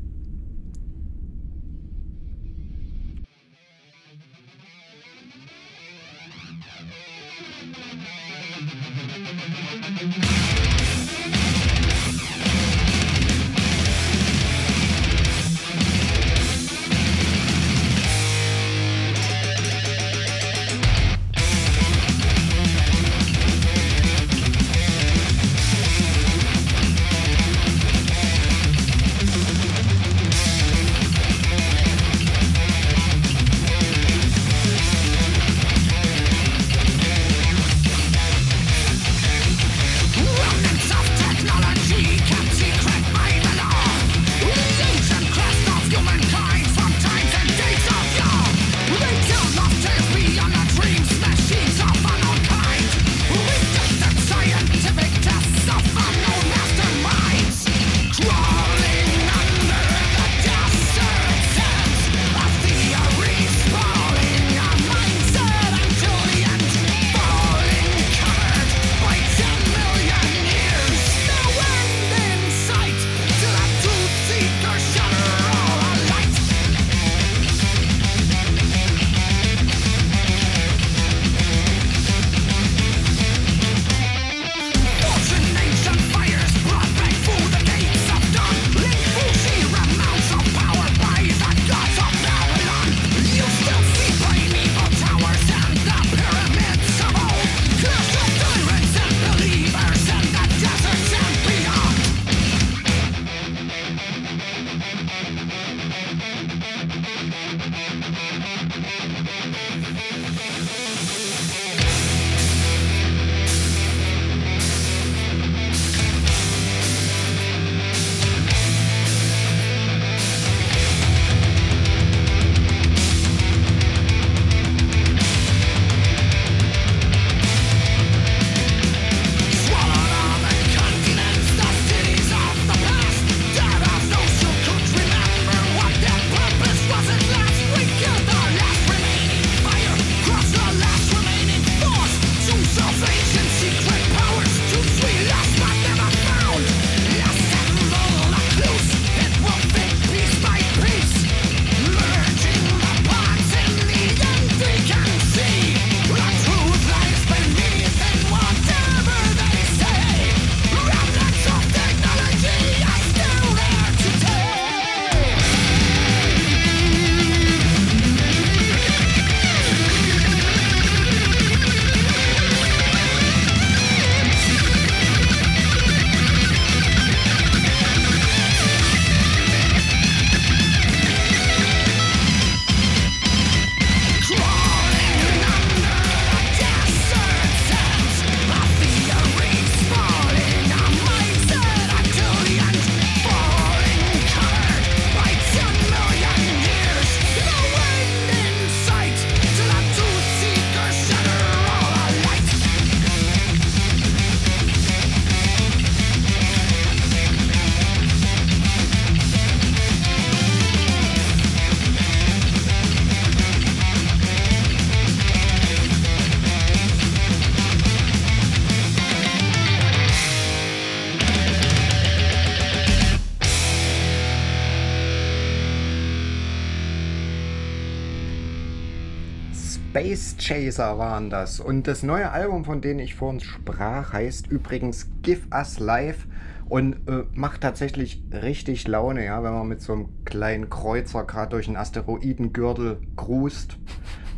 Chaser 230.66 230.98
waren 230.98 231.30
das. 231.30 231.60
Und 231.60 231.88
das 231.88 232.04
neue 232.04 232.32
Album, 232.32 232.66
von 232.66 232.82
dem 232.82 233.00
ich 233.00 233.16
vorhin 233.16 233.40
sprach, 233.40 234.14
heißt 234.14 234.48
übrigens 234.48 235.10
Give 235.22 235.42
Us 235.54 235.80
Life 235.80 236.28
und 236.68 237.08
äh, 237.08 237.24
macht 237.34 237.62
tatsächlich 237.62 238.24
richtig 238.32 238.88
Laune, 238.88 239.26
ja, 239.26 239.44
wenn 239.44 239.54
man 239.54 239.68
mit 239.68 239.82
so 239.82 239.94
einem 239.94 240.26
kleinen 240.26 240.70
Kreuzer 240.70 241.24
gerade 241.24 241.52
durch 241.52 241.68
einen 241.68 241.78
Asteroidengürtel 241.78 242.98
grust, 243.16 243.78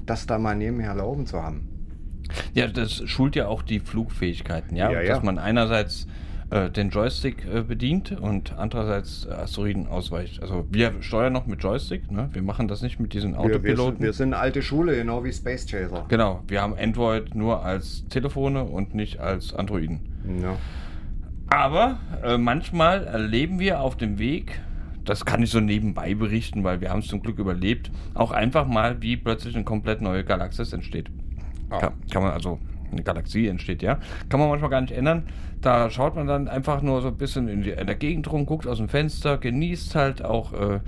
das 0.05 0.27
da 0.27 0.37
mal 0.37 0.55
nebenher 0.55 0.93
laufen 0.95 1.25
zu 1.25 1.41
haben. 1.41 1.69
Ja, 2.53 2.67
das 2.67 3.03
schult 3.09 3.37
ja 3.37 3.47
auch 3.47 3.61
die 3.61 3.79
Flugfähigkeiten, 3.79 4.75
ja. 4.75 4.91
Ja, 4.91 5.01
ja. 5.01 5.13
Dass 5.13 5.23
man 5.23 5.37
einerseits 5.39 6.07
äh, 6.49 6.69
den 6.69 6.89
Joystick 6.89 7.45
äh, 7.45 7.61
bedient 7.61 8.11
und 8.19 8.57
andererseits 8.57 9.25
äh, 9.25 9.33
Asteroiden 9.33 9.87
ausweicht. 9.87 10.41
Also 10.41 10.65
wir 10.69 10.93
steuern 11.01 11.33
noch 11.33 11.45
mit 11.45 11.61
Joystick, 11.61 12.09
ne? 12.11 12.29
Wir 12.31 12.41
machen 12.41 12.67
das 12.67 12.81
nicht 12.81 12.99
mit 12.99 13.13
diesen 13.13 13.33
Wir, 13.33 13.39
wir, 13.39 13.45
Autopiloten. 13.45 13.95
sind, 13.97 14.01
wir 14.01 14.13
sind 14.13 14.33
alte 14.33 14.61
Schule, 14.61 14.95
genau 14.95 15.23
wie 15.23 15.33
Space 15.33 15.65
Chaser. 15.65 16.05
Genau, 16.07 16.43
wir 16.47 16.61
haben 16.61 16.73
Android 16.77 17.35
nur 17.35 17.65
als 17.65 18.05
Telefone 18.07 18.63
und 18.63 18.95
nicht 18.95 19.19
als 19.19 19.53
Androiden. 19.53 19.99
Ja. 20.41 20.55
Aber 21.49 21.99
äh, 22.23 22.37
manchmal 22.37 23.05
erleben 23.05 23.59
wir 23.59 23.81
auf 23.81 23.95
dem 23.95 24.19
Weg, 24.19 24.59
das 25.05 25.25
kann 25.25 25.41
ich 25.41 25.49
so 25.49 25.59
nebenbei 25.59 26.13
berichten, 26.13 26.63
weil 26.63 26.81
wir 26.81 26.89
haben 26.89 26.99
es 26.99 27.07
zum 27.07 27.21
Glück 27.21 27.39
überlebt, 27.39 27.91
auch 28.13 28.31
einfach 28.31 28.67
mal, 28.67 29.01
wie 29.01 29.17
plötzlich 29.17 29.55
eine 29.55 29.63
komplett 29.63 30.01
neue 30.01 30.23
Galaxis 30.23 30.73
entsteht. 30.73 31.09
Kann, 31.69 31.93
kann 32.11 32.23
man 32.23 32.31
also, 32.31 32.59
eine 32.91 33.03
Galaxie 33.03 33.47
entsteht, 33.47 33.81
ja. 33.81 33.99
Kann 34.29 34.39
man 34.39 34.49
manchmal 34.49 34.69
gar 34.69 34.81
nicht 34.81 34.93
ändern. 34.93 35.23
Da 35.61 35.89
schaut 35.89 36.15
man 36.15 36.27
dann 36.27 36.47
einfach 36.47 36.81
nur 36.81 37.01
so 37.01 37.09
ein 37.09 37.17
bisschen 37.17 37.47
in, 37.47 37.63
die, 37.63 37.71
in 37.71 37.87
der 37.87 37.95
Gegend 37.95 38.31
rum, 38.31 38.45
guckt 38.45 38.67
aus 38.67 38.77
dem 38.77 38.89
Fenster, 38.89 39.37
genießt 39.37 39.95
halt 39.95 40.23
auch. 40.23 40.53
Äh, 40.53 40.79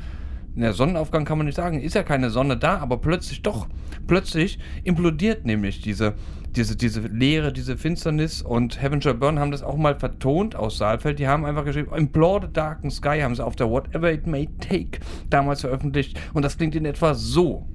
der 0.56 0.74
Sonnenaufgang 0.74 1.26
kann 1.26 1.38
man 1.38 1.46
nicht 1.46 1.56
sagen, 1.56 1.80
ist 1.80 1.96
ja 1.96 2.04
keine 2.04 2.30
Sonne 2.30 2.58
da, 2.58 2.80
aber 2.80 2.98
plötzlich 2.98 3.42
doch, 3.42 3.68
plötzlich 4.08 4.60
implodiert 4.84 5.46
nämlich 5.46 5.82
diese, 5.82 6.16
diese, 6.56 6.76
diese 6.76 7.02
Leere, 7.02 7.54
diese 7.54 7.78
Finsternis 7.78 8.42
und 8.42 8.82
Heaven 8.82 9.02
Shall 9.02 9.14
Burn 9.14 9.40
haben 9.40 9.52
das 9.52 9.64
auch 9.64 9.78
mal 9.78 9.96
vertont 9.98 10.56
aus 10.56 10.78
Saalfeld. 10.78 11.20
Die 11.20 11.28
haben 11.28 11.46
einfach 11.46 11.66
geschrieben, 11.66 11.96
Implore 11.96 12.48
the 12.48 12.54
Darkened 12.54 12.92
Sky 12.92 13.22
haben 13.22 13.36
sie 13.36 13.46
auf 13.46 13.56
der 13.56 13.70
Whatever 13.70 14.12
It 14.12 14.28
May 14.28 14.50
Take 14.60 15.00
damals 15.30 15.62
veröffentlicht 15.62 16.20
und 16.34 16.44
das 16.44 16.58
klingt 16.58 16.76
in 16.76 16.86
etwa 16.86 17.14
so. 17.14 17.66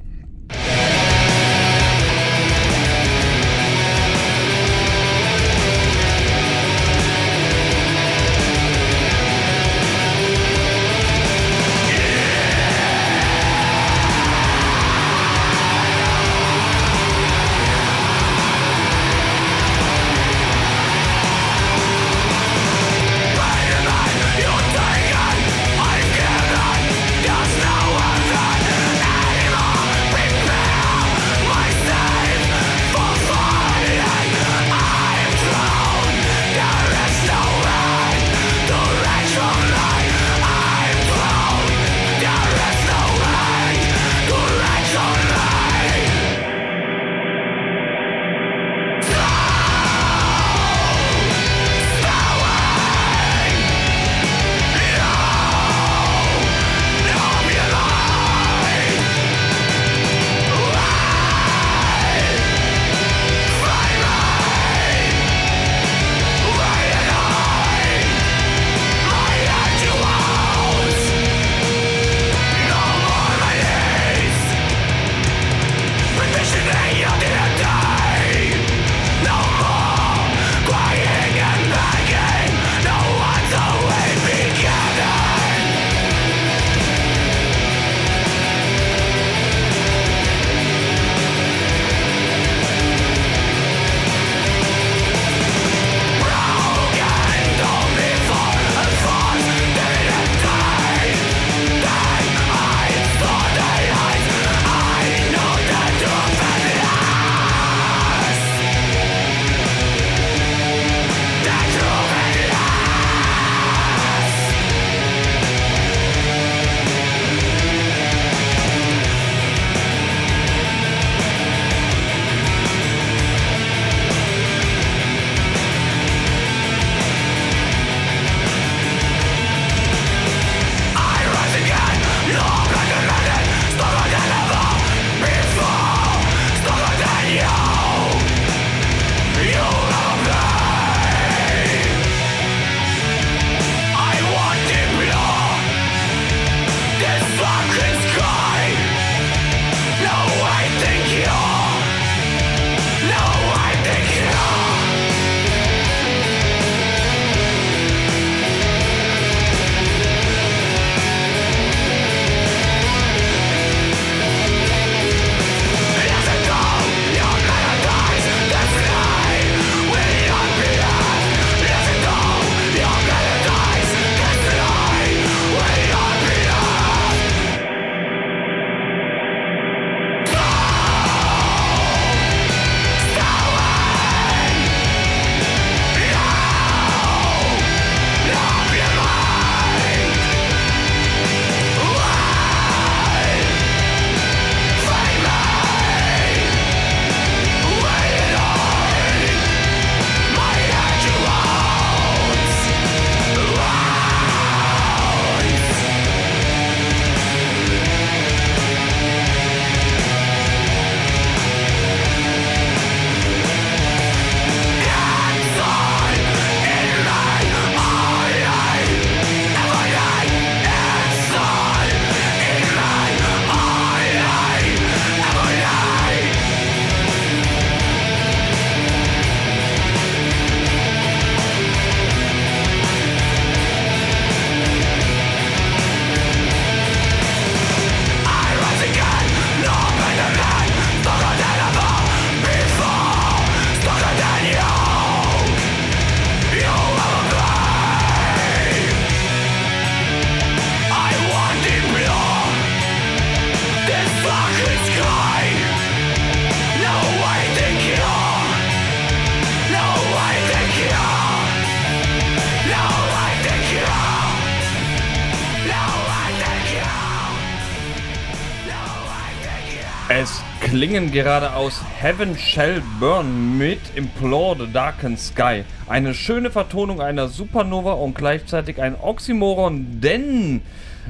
Klingen 270.94 271.10
gerade 271.10 271.54
aus 271.54 271.82
Heaven 272.00 272.38
Shall 272.38 272.80
Burn 273.00 273.58
mit 273.58 273.80
Implore 273.96 274.56
the 274.64 274.72
Darkened 274.72 275.18
Sky. 275.18 275.64
Eine 275.88 276.14
schöne 276.14 276.52
Vertonung 276.52 277.00
einer 277.00 277.26
Supernova 277.26 277.94
und 277.94 278.14
gleichzeitig 278.14 278.80
ein 278.80 278.94
Oxymoron, 278.94 280.00
denn 280.00 280.60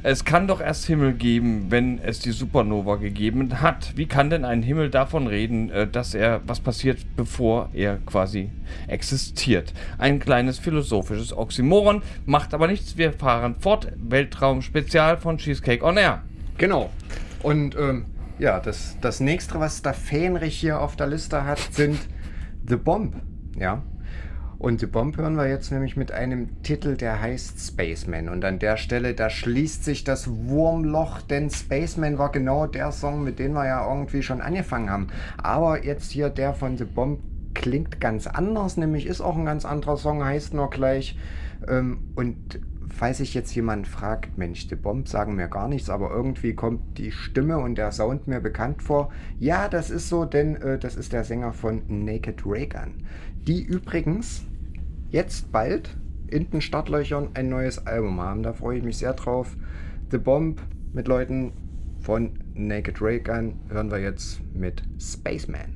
es 0.03 0.25
kann 0.25 0.49
doch 0.49 0.63
erst 0.63 0.87
Himmel 0.87 1.13
geben, 1.13 1.67
wenn 1.69 1.99
es 1.99 2.19
die 2.21 2.31
Supernova 2.31 2.97
gegeben 2.97 3.61
hat. 3.61 3.93
Wie 3.95 4.07
kann 4.07 4.31
denn 4.31 4.47
ein 4.47 4.63
Himmel 4.63 4.89
davon 4.89 5.27
reden, 5.27 5.69
äh, 5.69 5.87
dass 5.87 6.15
er 6.15 6.41
was 6.47 6.61
passiert, 6.61 7.01
bevor 7.15 7.69
er 7.75 7.99
quasi 8.07 8.49
existiert? 8.87 9.75
Ein 9.99 10.19
kleines 10.19 10.59
philosophisches 10.59 11.37
Oxymoron, 11.37 12.01
macht 12.25 12.55
aber 12.55 12.69
nichts. 12.69 12.97
Wir 12.97 13.13
fahren 13.13 13.55
fort. 13.61 13.89
Weltraum 13.97 14.63
Spezial 14.63 15.19
von 15.19 15.37
Cheesecake 15.37 15.85
on 15.85 15.99
Air. 15.99 16.23
Genau. 16.57 16.89
Und 17.43 17.77
ähm, 17.77 18.07
ja, 18.39 18.61
das, 18.61 18.97
das 19.01 19.21
nächste, 19.21 19.61
was 19.61 19.83
der 19.83 19.95
Fähnrich 19.95 20.57
hier 20.57 20.81
auf 20.81 20.97
der 20.97 21.07
Liste 21.07 21.45
hat, 21.45 21.59
sind 21.59 21.99
The 22.69 22.77
Bomb. 22.77 23.17
Ja. 23.59 23.83
Und 24.59 24.81
The 24.81 24.87
Bomb 24.87 25.17
hören 25.19 25.37
wir 25.37 25.47
jetzt 25.49 25.71
nämlich 25.71 25.97
mit 25.97 26.11
einem 26.11 26.63
Titel, 26.63 26.97
der 26.97 27.21
heißt 27.21 27.61
Spaceman. 27.61 28.29
Und 28.29 28.45
an 28.45 28.59
der 28.59 28.77
Stelle, 28.77 29.15
da 29.15 29.29
schließt 29.29 29.85
sich 29.85 30.05
das 30.05 30.29
Wurmloch, 30.29 31.21
denn 31.21 31.51
Spaceman 31.51 32.19
war 32.19 32.33
genau 32.33 32.67
der 32.67 32.91
Song, 32.91 33.25
mit 33.25 33.39
dem 33.39 33.53
wir 33.53 33.67
ja 33.67 33.87
irgendwie 33.87 34.23
schon 34.23 34.41
angefangen 34.41 34.91
haben. 34.91 35.09
Aber 35.37 35.85
jetzt 35.85 36.11
hier 36.13 36.31
der 36.31 36.55
von 36.55 36.79
The 36.79 36.85
Bomb 36.85 37.21
klingt 37.53 38.01
ganz 38.01 38.27
anders, 38.27 38.77
nämlich 38.77 39.07
ist 39.07 39.21
auch 39.21 39.37
ein 39.37 39.45
ganz 39.45 39.65
anderer 39.65 39.97
Song, 39.97 40.25
heißt 40.25 40.55
nur 40.55 40.71
gleich. 40.71 41.19
Ähm, 41.69 42.13
und 42.15 42.37
falls 43.05 43.19
sich 43.19 43.35
jetzt 43.35 43.55
jemand 43.55 43.87
fragt, 43.87 44.39
Mensch, 44.39 44.67
The 44.67 44.77
Bomb 44.77 45.09
sagen 45.09 45.35
mir 45.35 45.49
gar 45.49 45.69
nichts, 45.69 45.91
aber 45.91 46.11
irgendwie 46.11 46.55
kommt 46.55 46.97
die 46.97 47.11
Stimme 47.11 47.59
und 47.59 47.75
der 47.75 47.93
Sound 47.93 48.27
mir 48.27 48.41
bekannt 48.41 48.83
vor. 48.83 49.13
Ja, 49.39 49.69
das 49.69 49.91
ist 49.91 50.09
so, 50.09 50.25
denn 50.25 50.57
äh, 50.57 50.79
das 50.79 50.97
ist 50.97 51.13
der 51.13 51.23
Sänger 51.23 51.53
von 51.53 51.83
Naked 51.87 52.45
Raygun. 52.47 53.05
Die 53.47 53.63
übrigens 53.63 54.47
jetzt 55.11 55.53
bald 55.53 55.95
in 56.29 56.49
den 56.49 56.63
Startlöchern 56.63 57.29
ein 57.35 57.51
neues 57.51 57.87
Album 57.87 58.23
haben. 58.23 58.43
Da 58.43 58.55
freue 58.55 58.79
ich 58.79 58.85
mich 58.85 58.97
sehr 58.97 59.13
drauf. 59.13 59.55
The 60.11 60.17
Bomb 60.17 60.63
mit 60.95 61.07
Leuten 61.07 61.53
von 62.01 62.39
Naked 62.55 63.03
Raygun 63.03 63.61
hören 63.69 63.91
wir 63.91 63.99
jetzt 63.99 64.41
mit 64.55 64.83
Spaceman. 64.99 65.75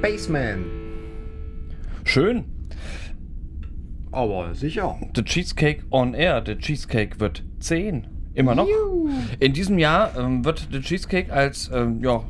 Spaceman. 0.00 0.64
Schön. 2.04 2.46
Aber 4.10 4.54
sicher. 4.54 4.98
The 5.14 5.22
Cheesecake 5.22 5.82
on 5.90 6.14
Air. 6.14 6.42
The 6.46 6.56
Cheesecake 6.56 7.20
wird 7.20 7.44
10. 7.58 8.06
Immer 8.32 8.54
noch. 8.54 8.66
In 9.40 9.52
diesem 9.52 9.78
Jahr 9.78 10.16
ähm, 10.16 10.42
wird 10.42 10.68
The 10.72 10.80
Cheesecake 10.80 11.30
als 11.30 11.70
ähm, 11.74 12.02
ja, 12.02 12.22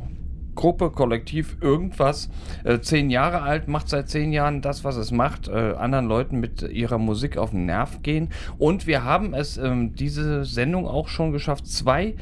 Gruppe, 0.56 0.90
Kollektiv, 0.90 1.58
irgendwas, 1.60 2.28
äh, 2.64 2.80
zehn 2.80 3.08
Jahre 3.08 3.42
alt, 3.42 3.68
macht 3.68 3.88
seit 3.88 4.08
zehn 4.08 4.32
Jahren 4.32 4.62
das, 4.62 4.82
was 4.82 4.96
es 4.96 5.12
macht, 5.12 5.46
äh, 5.46 5.74
anderen 5.78 6.06
Leuten 6.06 6.40
mit 6.40 6.62
ihrer 6.62 6.98
Musik 6.98 7.36
auf 7.36 7.50
den 7.50 7.66
Nerv 7.66 8.02
gehen. 8.02 8.30
Und 8.58 8.88
wir 8.88 9.04
haben 9.04 9.32
es 9.32 9.58
ähm, 9.58 9.94
diese 9.94 10.44
Sendung 10.44 10.88
auch 10.88 11.06
schon 11.06 11.30
geschafft, 11.30 11.68
zwei 11.68 12.16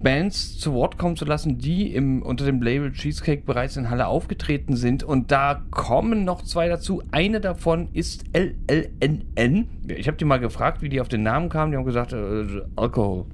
Bands 0.00 0.58
zu 0.58 0.72
Wort 0.72 0.98
kommen 0.98 1.16
zu 1.16 1.24
lassen, 1.24 1.58
die 1.58 1.92
im, 1.94 2.22
unter 2.22 2.44
dem 2.44 2.62
Label 2.62 2.92
Cheesecake 2.92 3.42
bereits 3.44 3.76
in 3.76 3.90
Halle 3.90 4.06
aufgetreten 4.06 4.76
sind. 4.76 5.02
Und 5.02 5.30
da 5.32 5.62
kommen 5.70 6.24
noch 6.24 6.42
zwei 6.42 6.68
dazu. 6.68 7.02
Eine 7.10 7.40
davon 7.40 7.88
ist 7.92 8.24
LLNN. 8.32 9.68
Ich 9.88 10.06
habe 10.06 10.16
die 10.16 10.24
mal 10.24 10.38
gefragt, 10.38 10.82
wie 10.82 10.88
die 10.88 11.00
auf 11.00 11.08
den 11.08 11.22
Namen 11.22 11.48
kamen. 11.48 11.72
Die 11.72 11.78
haben 11.78 11.84
gesagt, 11.84 12.12
äh, 12.12 12.46
Alkohol. 12.76 13.26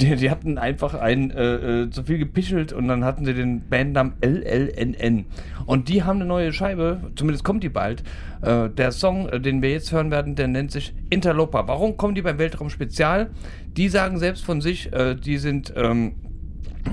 Die, 0.00 0.16
die 0.16 0.30
hatten 0.30 0.58
einfach 0.58 0.94
ein 0.94 1.30
äh, 1.30 1.82
äh, 1.82 1.90
zu 1.90 2.04
viel 2.04 2.18
gepischelt 2.18 2.72
und 2.72 2.88
dann 2.88 3.04
hatten 3.04 3.24
sie 3.24 3.34
den 3.34 3.66
Bandnamen 3.68 4.14
LLNN. 4.20 5.24
Und 5.70 5.88
die 5.88 6.02
haben 6.02 6.16
eine 6.16 6.24
neue 6.24 6.52
Scheibe, 6.52 7.12
zumindest 7.14 7.44
kommt 7.44 7.62
die 7.62 7.68
bald. 7.68 8.02
Äh, 8.42 8.70
der 8.70 8.90
Song, 8.90 9.28
äh, 9.28 9.40
den 9.40 9.62
wir 9.62 9.70
jetzt 9.70 9.92
hören 9.92 10.10
werden, 10.10 10.34
der 10.34 10.48
nennt 10.48 10.72
sich 10.72 10.92
Interloper. 11.10 11.68
Warum 11.68 11.96
kommen 11.96 12.16
die 12.16 12.22
beim 12.22 12.40
Weltraum 12.40 12.70
Spezial? 12.70 13.30
Die 13.76 13.88
sagen 13.88 14.18
selbst 14.18 14.44
von 14.44 14.60
sich, 14.60 14.92
äh, 14.92 15.14
die 15.14 15.38
sind 15.38 15.72
ähm, 15.76 16.16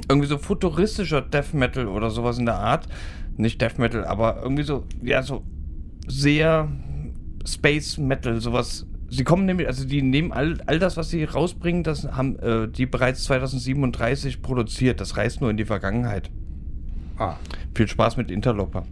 irgendwie 0.07 0.27
so 0.27 0.37
futuristischer 0.37 1.23
Death 1.23 1.55
Metal 1.55 1.87
oder 1.87 2.11
sowas 2.11 2.37
in 2.37 2.45
der 2.45 2.59
Art. 2.59 2.87
Nicht 3.35 3.59
Death 3.63 3.79
Metal, 3.79 4.05
aber 4.05 4.43
irgendwie 4.43 4.61
so, 4.61 4.83
ja, 5.01 5.23
so 5.23 5.41
sehr 6.05 6.67
Space 7.47 7.97
Metal, 7.97 8.39
sowas. 8.39 8.85
Sie 9.09 9.23
kommen 9.23 9.47
nämlich, 9.47 9.65
also 9.65 9.87
die 9.87 10.03
nehmen 10.03 10.31
all, 10.31 10.59
all 10.67 10.77
das, 10.77 10.97
was 10.97 11.09
sie 11.09 11.23
rausbringen, 11.23 11.81
das 11.81 12.03
haben 12.11 12.37
äh, 12.37 12.67
die 12.67 12.85
bereits 12.85 13.23
2037 13.23 14.43
produziert. 14.43 15.01
Das 15.01 15.17
reist 15.17 15.41
nur 15.41 15.49
in 15.49 15.57
die 15.57 15.65
Vergangenheit. 15.65 16.29
Ah. 17.17 17.35
Viel 17.73 17.87
Spaß 17.87 18.17
mit 18.17 18.31
Interloper. 18.31 18.85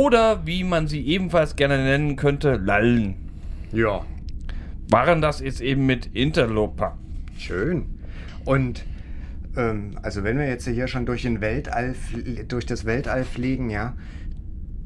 Oder 0.00 0.46
wie 0.46 0.64
man 0.64 0.88
sie 0.88 1.06
ebenfalls 1.06 1.56
gerne 1.56 1.76
nennen 1.76 2.16
könnte, 2.16 2.56
Lallen. 2.56 3.16
Ja. 3.70 4.06
Waren 4.88 5.20
das 5.20 5.40
jetzt 5.40 5.60
eben 5.60 5.84
mit 5.84 6.06
Interloper. 6.14 6.96
Schön. 7.36 7.84
Und 8.46 8.86
ähm, 9.58 9.98
also 10.00 10.24
wenn 10.24 10.38
wir 10.38 10.48
jetzt 10.48 10.66
hier 10.66 10.88
schon 10.88 11.04
durch, 11.04 11.26
Weltall, 11.42 11.94
durch 12.48 12.64
das 12.64 12.86
Weltall 12.86 13.24
fliegen, 13.24 13.68
ja, 13.68 13.92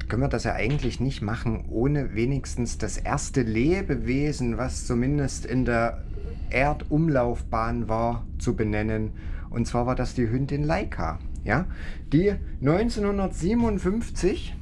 können 0.09 0.21
wir 0.21 0.27
das 0.27 0.43
ja 0.43 0.51
eigentlich 0.51 0.99
nicht 0.99 1.21
machen, 1.21 1.63
ohne 1.69 2.13
wenigstens 2.13 2.77
das 2.77 2.97
erste 2.97 3.41
Lebewesen, 3.41 4.57
was 4.57 4.85
zumindest 4.85 5.45
in 5.45 5.63
der 5.63 6.03
Erdumlaufbahn 6.49 7.87
war, 7.87 8.27
zu 8.37 8.53
benennen. 8.57 9.11
Und 9.49 9.65
zwar 9.65 9.85
war 9.85 9.95
das 9.95 10.13
die 10.13 10.29
Hündin 10.29 10.65
Laika, 10.65 11.19
ja, 11.45 11.67
die 12.11 12.33
1957 12.59 14.55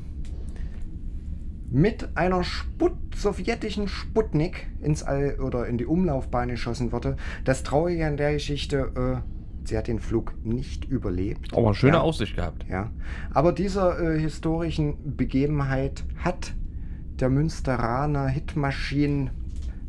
mit 1.74 2.16
einer 2.16 2.44
Sput 2.44 2.94
sowjetischen 3.16 3.88
Sputnik 3.88 4.68
ins 4.80 5.02
All 5.02 5.40
oder 5.40 5.66
in 5.66 5.80
die 5.80 5.88
Umlaufbahn 5.88 6.50
geschossen 6.50 6.92
wurde. 6.92 7.18
Das 7.46 7.64
Traurige 7.64 8.06
an 8.06 8.16
der 8.16 8.34
Geschichte, 8.34 8.92
äh, 8.96 9.68
sie 9.68 9.76
hat 9.76 9.88
den 9.88 10.00
Flug 10.00 10.36
nicht 10.44 10.86
überlebt. 10.86 11.52
Aber 11.58 11.74
schöne 11.74 11.94
ja. 11.94 12.02
Aussicht 12.02 12.36
gehabt. 12.36 12.66
Ja. 12.70 12.92
Aber 13.34 13.54
dieser 13.54 14.00
äh, 14.00 14.20
historischen 14.20 15.18
Begebenheit 15.18 16.06
hat 16.18 16.54
der 17.20 17.30
Münsteraner 17.30 18.28
Hitmaschinen 18.28 19.32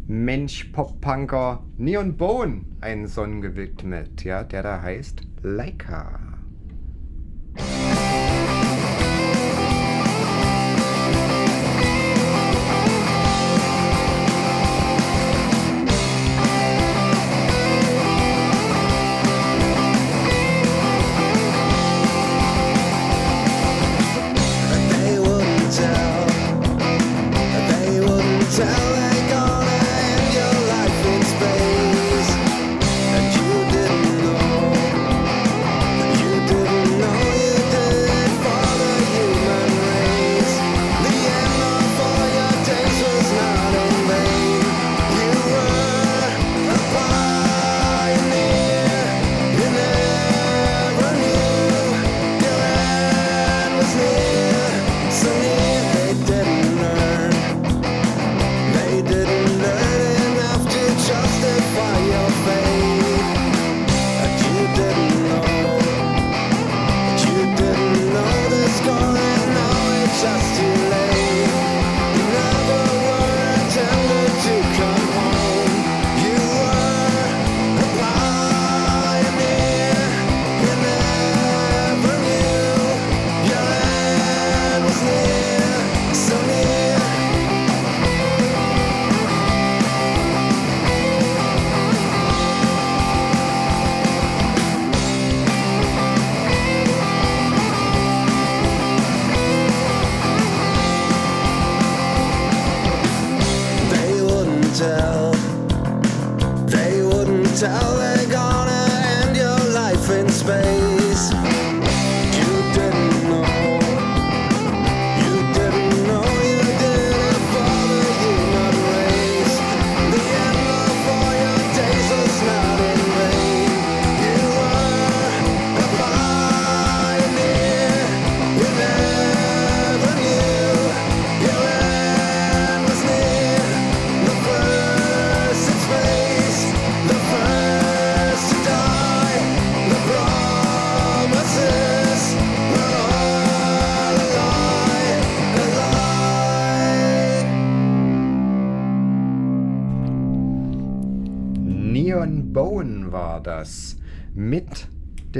Mensch 0.07 0.64
Pop-Punker 0.72 1.62
Neon 1.76 2.16
Bone 2.16 2.62
einen 2.80 3.07
Sonnen 3.07 3.43
gewidmet, 3.43 4.24
ja, 4.24 4.43
der 4.43 4.62
da 4.62 4.80
heißt 4.80 5.20
Leica. 5.43 6.24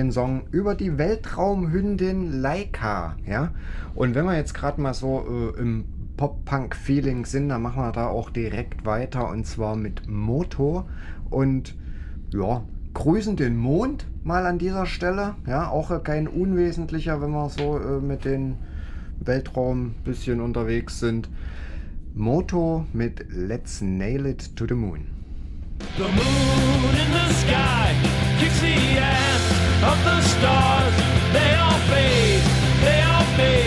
den 0.05 0.13
Song 0.13 0.43
über 0.51 0.75
die 0.75 0.99
Weltraumhündin 0.99 2.41
Laika. 2.41 3.17
Ja? 3.27 3.53
Und 3.95 4.15
wenn 4.15 4.25
wir 4.25 4.37
jetzt 4.37 4.55
gerade 4.55 4.81
mal 4.81 4.95
so 4.95 5.25
äh, 5.57 5.61
im 5.61 5.85
Pop-Punk-Feeling 6.17 7.25
sind, 7.25 7.49
dann 7.49 7.63
machen 7.63 7.83
wir 7.83 7.93
da 7.93 8.07
auch 8.09 8.31
direkt 8.31 8.85
weiter 8.85 9.29
und 9.29 9.47
zwar 9.47 9.77
mit 9.77 10.09
Moto. 10.09 10.85
Und 11.31 11.75
ja, 12.33 12.63
grüßen 12.93 13.37
den 13.37 13.57
Mond 13.57 14.07
mal 14.23 14.47
an 14.47 14.59
dieser 14.59 14.87
Stelle. 14.87 15.35
Ja, 15.47 15.69
auch 15.69 16.03
kein 16.05 16.29
unwesentlicher, 16.29 17.21
wenn 17.21 17.31
wir 17.31 17.49
so 17.49 17.79
äh, 17.79 18.01
mit 18.01 18.25
den 18.25 18.57
Weltraum 19.21 19.87
ein 19.87 19.95
bisschen 20.05 20.41
unterwegs 20.41 21.01
sind. 21.01 21.29
Moto 22.15 22.87
mit 22.93 23.27
Let's 23.31 23.81
Nail 23.81 24.27
It 24.27 24.55
to 24.55 24.67
the 24.69 24.75
Moon. 24.75 25.14
The 25.97 26.09
moon 26.09 26.95
in 26.97 27.11
the 27.13 27.33
sky 27.35 27.95
kicks 28.41 28.61
the 28.61 28.75
ass 28.99 29.43
of 29.91 29.97
the 30.05 30.21
stars. 30.23 30.95
They 31.33 31.55
all 31.55 31.79
fade, 31.89 32.43
they 32.83 33.01
all 33.03 33.25
fade. 33.37 33.64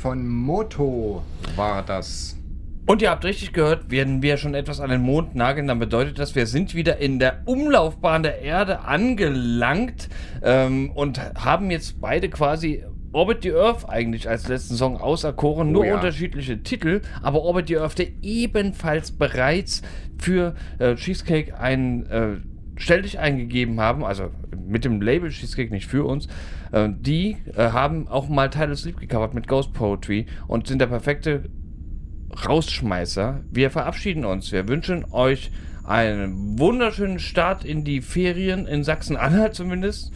Von 0.00 0.26
Moto 0.26 1.22
war 1.56 1.82
das. 1.82 2.36
Und 2.86 3.02
ihr 3.02 3.10
habt 3.10 3.24
richtig 3.24 3.52
gehört, 3.52 3.90
werden 3.90 4.22
wir 4.22 4.38
schon 4.38 4.54
etwas 4.54 4.80
an 4.80 4.88
den 4.88 5.02
Mond 5.02 5.34
nageln, 5.34 5.66
dann 5.66 5.78
bedeutet 5.78 6.18
das, 6.18 6.34
wir 6.34 6.46
sind 6.46 6.74
wieder 6.74 6.96
in 6.96 7.18
der 7.18 7.42
Umlaufbahn 7.44 8.22
der 8.22 8.40
Erde 8.40 8.80
angelangt 8.80 10.08
ähm, 10.42 10.90
und 10.92 11.20
haben 11.34 11.70
jetzt 11.70 12.00
beide 12.00 12.30
quasi 12.30 12.82
Orbit 13.12 13.42
the 13.42 13.52
Earth 13.52 13.88
eigentlich 13.88 14.28
als 14.28 14.48
letzten 14.48 14.74
Song 14.76 14.96
auserkoren, 14.96 15.70
nur 15.70 15.82
Oh 15.82 15.86
ja. 15.86 15.94
unterschiedliche 15.96 16.62
Titel, 16.62 17.02
aber 17.22 17.42
Orbit 17.42 17.68
the 17.68 17.76
Earth, 17.76 17.98
der 17.98 18.06
ebenfalls 18.22 19.12
bereits 19.12 19.82
für 20.18 20.54
äh, 20.78 20.94
Cheesecake 20.94 21.58
ein 21.58 22.06
äh, 22.06 22.36
Stell 22.80 23.02
dich 23.02 23.18
eingegeben 23.18 23.78
haben, 23.78 24.04
also 24.04 24.30
mit 24.66 24.86
dem 24.86 25.02
Label 25.02 25.28
Cheesecake, 25.28 25.70
nicht 25.70 25.86
für 25.86 26.06
uns, 26.06 26.28
die 26.72 27.36
äh, 27.56 27.70
haben 27.70 28.08
auch 28.08 28.28
mal 28.28 28.48
Title 28.50 28.76
Sleep 28.76 28.98
gecovert 28.98 29.34
mit 29.34 29.48
Ghost 29.48 29.72
Poetry 29.72 30.26
und 30.46 30.66
sind 30.66 30.80
der 30.80 30.86
perfekte 30.86 31.44
Rausschmeißer. 32.46 33.40
Wir 33.50 33.70
verabschieden 33.70 34.24
uns. 34.24 34.52
Wir 34.52 34.68
wünschen 34.68 35.04
euch 35.10 35.50
einen 35.84 36.58
wunderschönen 36.58 37.18
Start 37.18 37.64
in 37.64 37.84
die 37.84 38.00
Ferien 38.00 38.66
in 38.66 38.84
Sachsen-Anhalt 38.84 39.54
zumindest. 39.56 40.12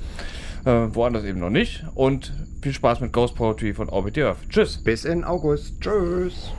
Äh, 0.65 0.95
woanders 0.95 1.25
eben 1.25 1.41
noch 1.41 1.51
nicht. 1.51 1.85
Und 1.95 2.33
viel 2.63 2.73
Spaß 2.73 3.01
mit 3.01 3.13
Ghost 3.13 3.35
Poetry 3.35 3.75
von 3.75 3.89
Orbit 3.89 4.19
Earth. 4.19 4.39
Tschüss. 4.49 4.79
Bis 4.83 5.05
in 5.05 5.25
August. 5.25 5.81
Tschüss. 5.81 6.53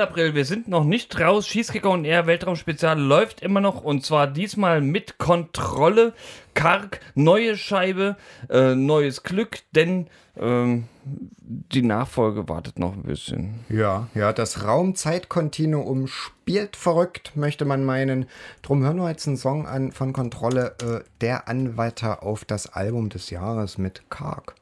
April, 0.00 0.34
wir 0.34 0.44
sind 0.44 0.68
noch 0.68 0.84
nicht 0.84 1.20
raus. 1.20 1.46
Schießkicker 1.46 1.90
und 1.90 2.04
Air 2.04 2.26
Weltraumspezial 2.26 2.98
läuft 2.98 3.40
immer 3.40 3.60
noch 3.60 3.82
und 3.82 4.04
zwar 4.04 4.26
diesmal 4.26 4.80
mit 4.80 5.18
Kontrolle. 5.18 6.12
Karg, 6.54 7.00
neue 7.14 7.56
Scheibe, 7.56 8.16
äh, 8.48 8.74
neues 8.74 9.22
Glück, 9.22 9.60
denn 9.74 10.08
ähm, 10.36 10.84
die 11.04 11.82
Nachfolge 11.82 12.48
wartet 12.48 12.78
noch 12.78 12.94
ein 12.94 13.02
bisschen. 13.02 13.60
Ja, 13.68 14.08
ja, 14.14 14.32
das 14.32 14.64
Raum-Zeit-Kontinuum 14.64 16.06
spielt 16.06 16.76
verrückt, 16.76 17.32
möchte 17.36 17.64
man 17.64 17.84
meinen. 17.84 18.26
Drum 18.62 18.82
hören 18.82 18.96
wir 18.96 19.10
jetzt 19.10 19.26
einen 19.26 19.36
Song 19.36 19.66
an 19.66 19.92
von 19.92 20.12
Kontrolle, 20.12 20.74
äh, 20.82 21.04
der 21.20 21.48
Anwärter 21.48 22.22
auf 22.22 22.44
das 22.44 22.72
Album 22.72 23.08
des 23.08 23.30
Jahres 23.30 23.78
mit 23.78 24.10
Karg. 24.10 24.54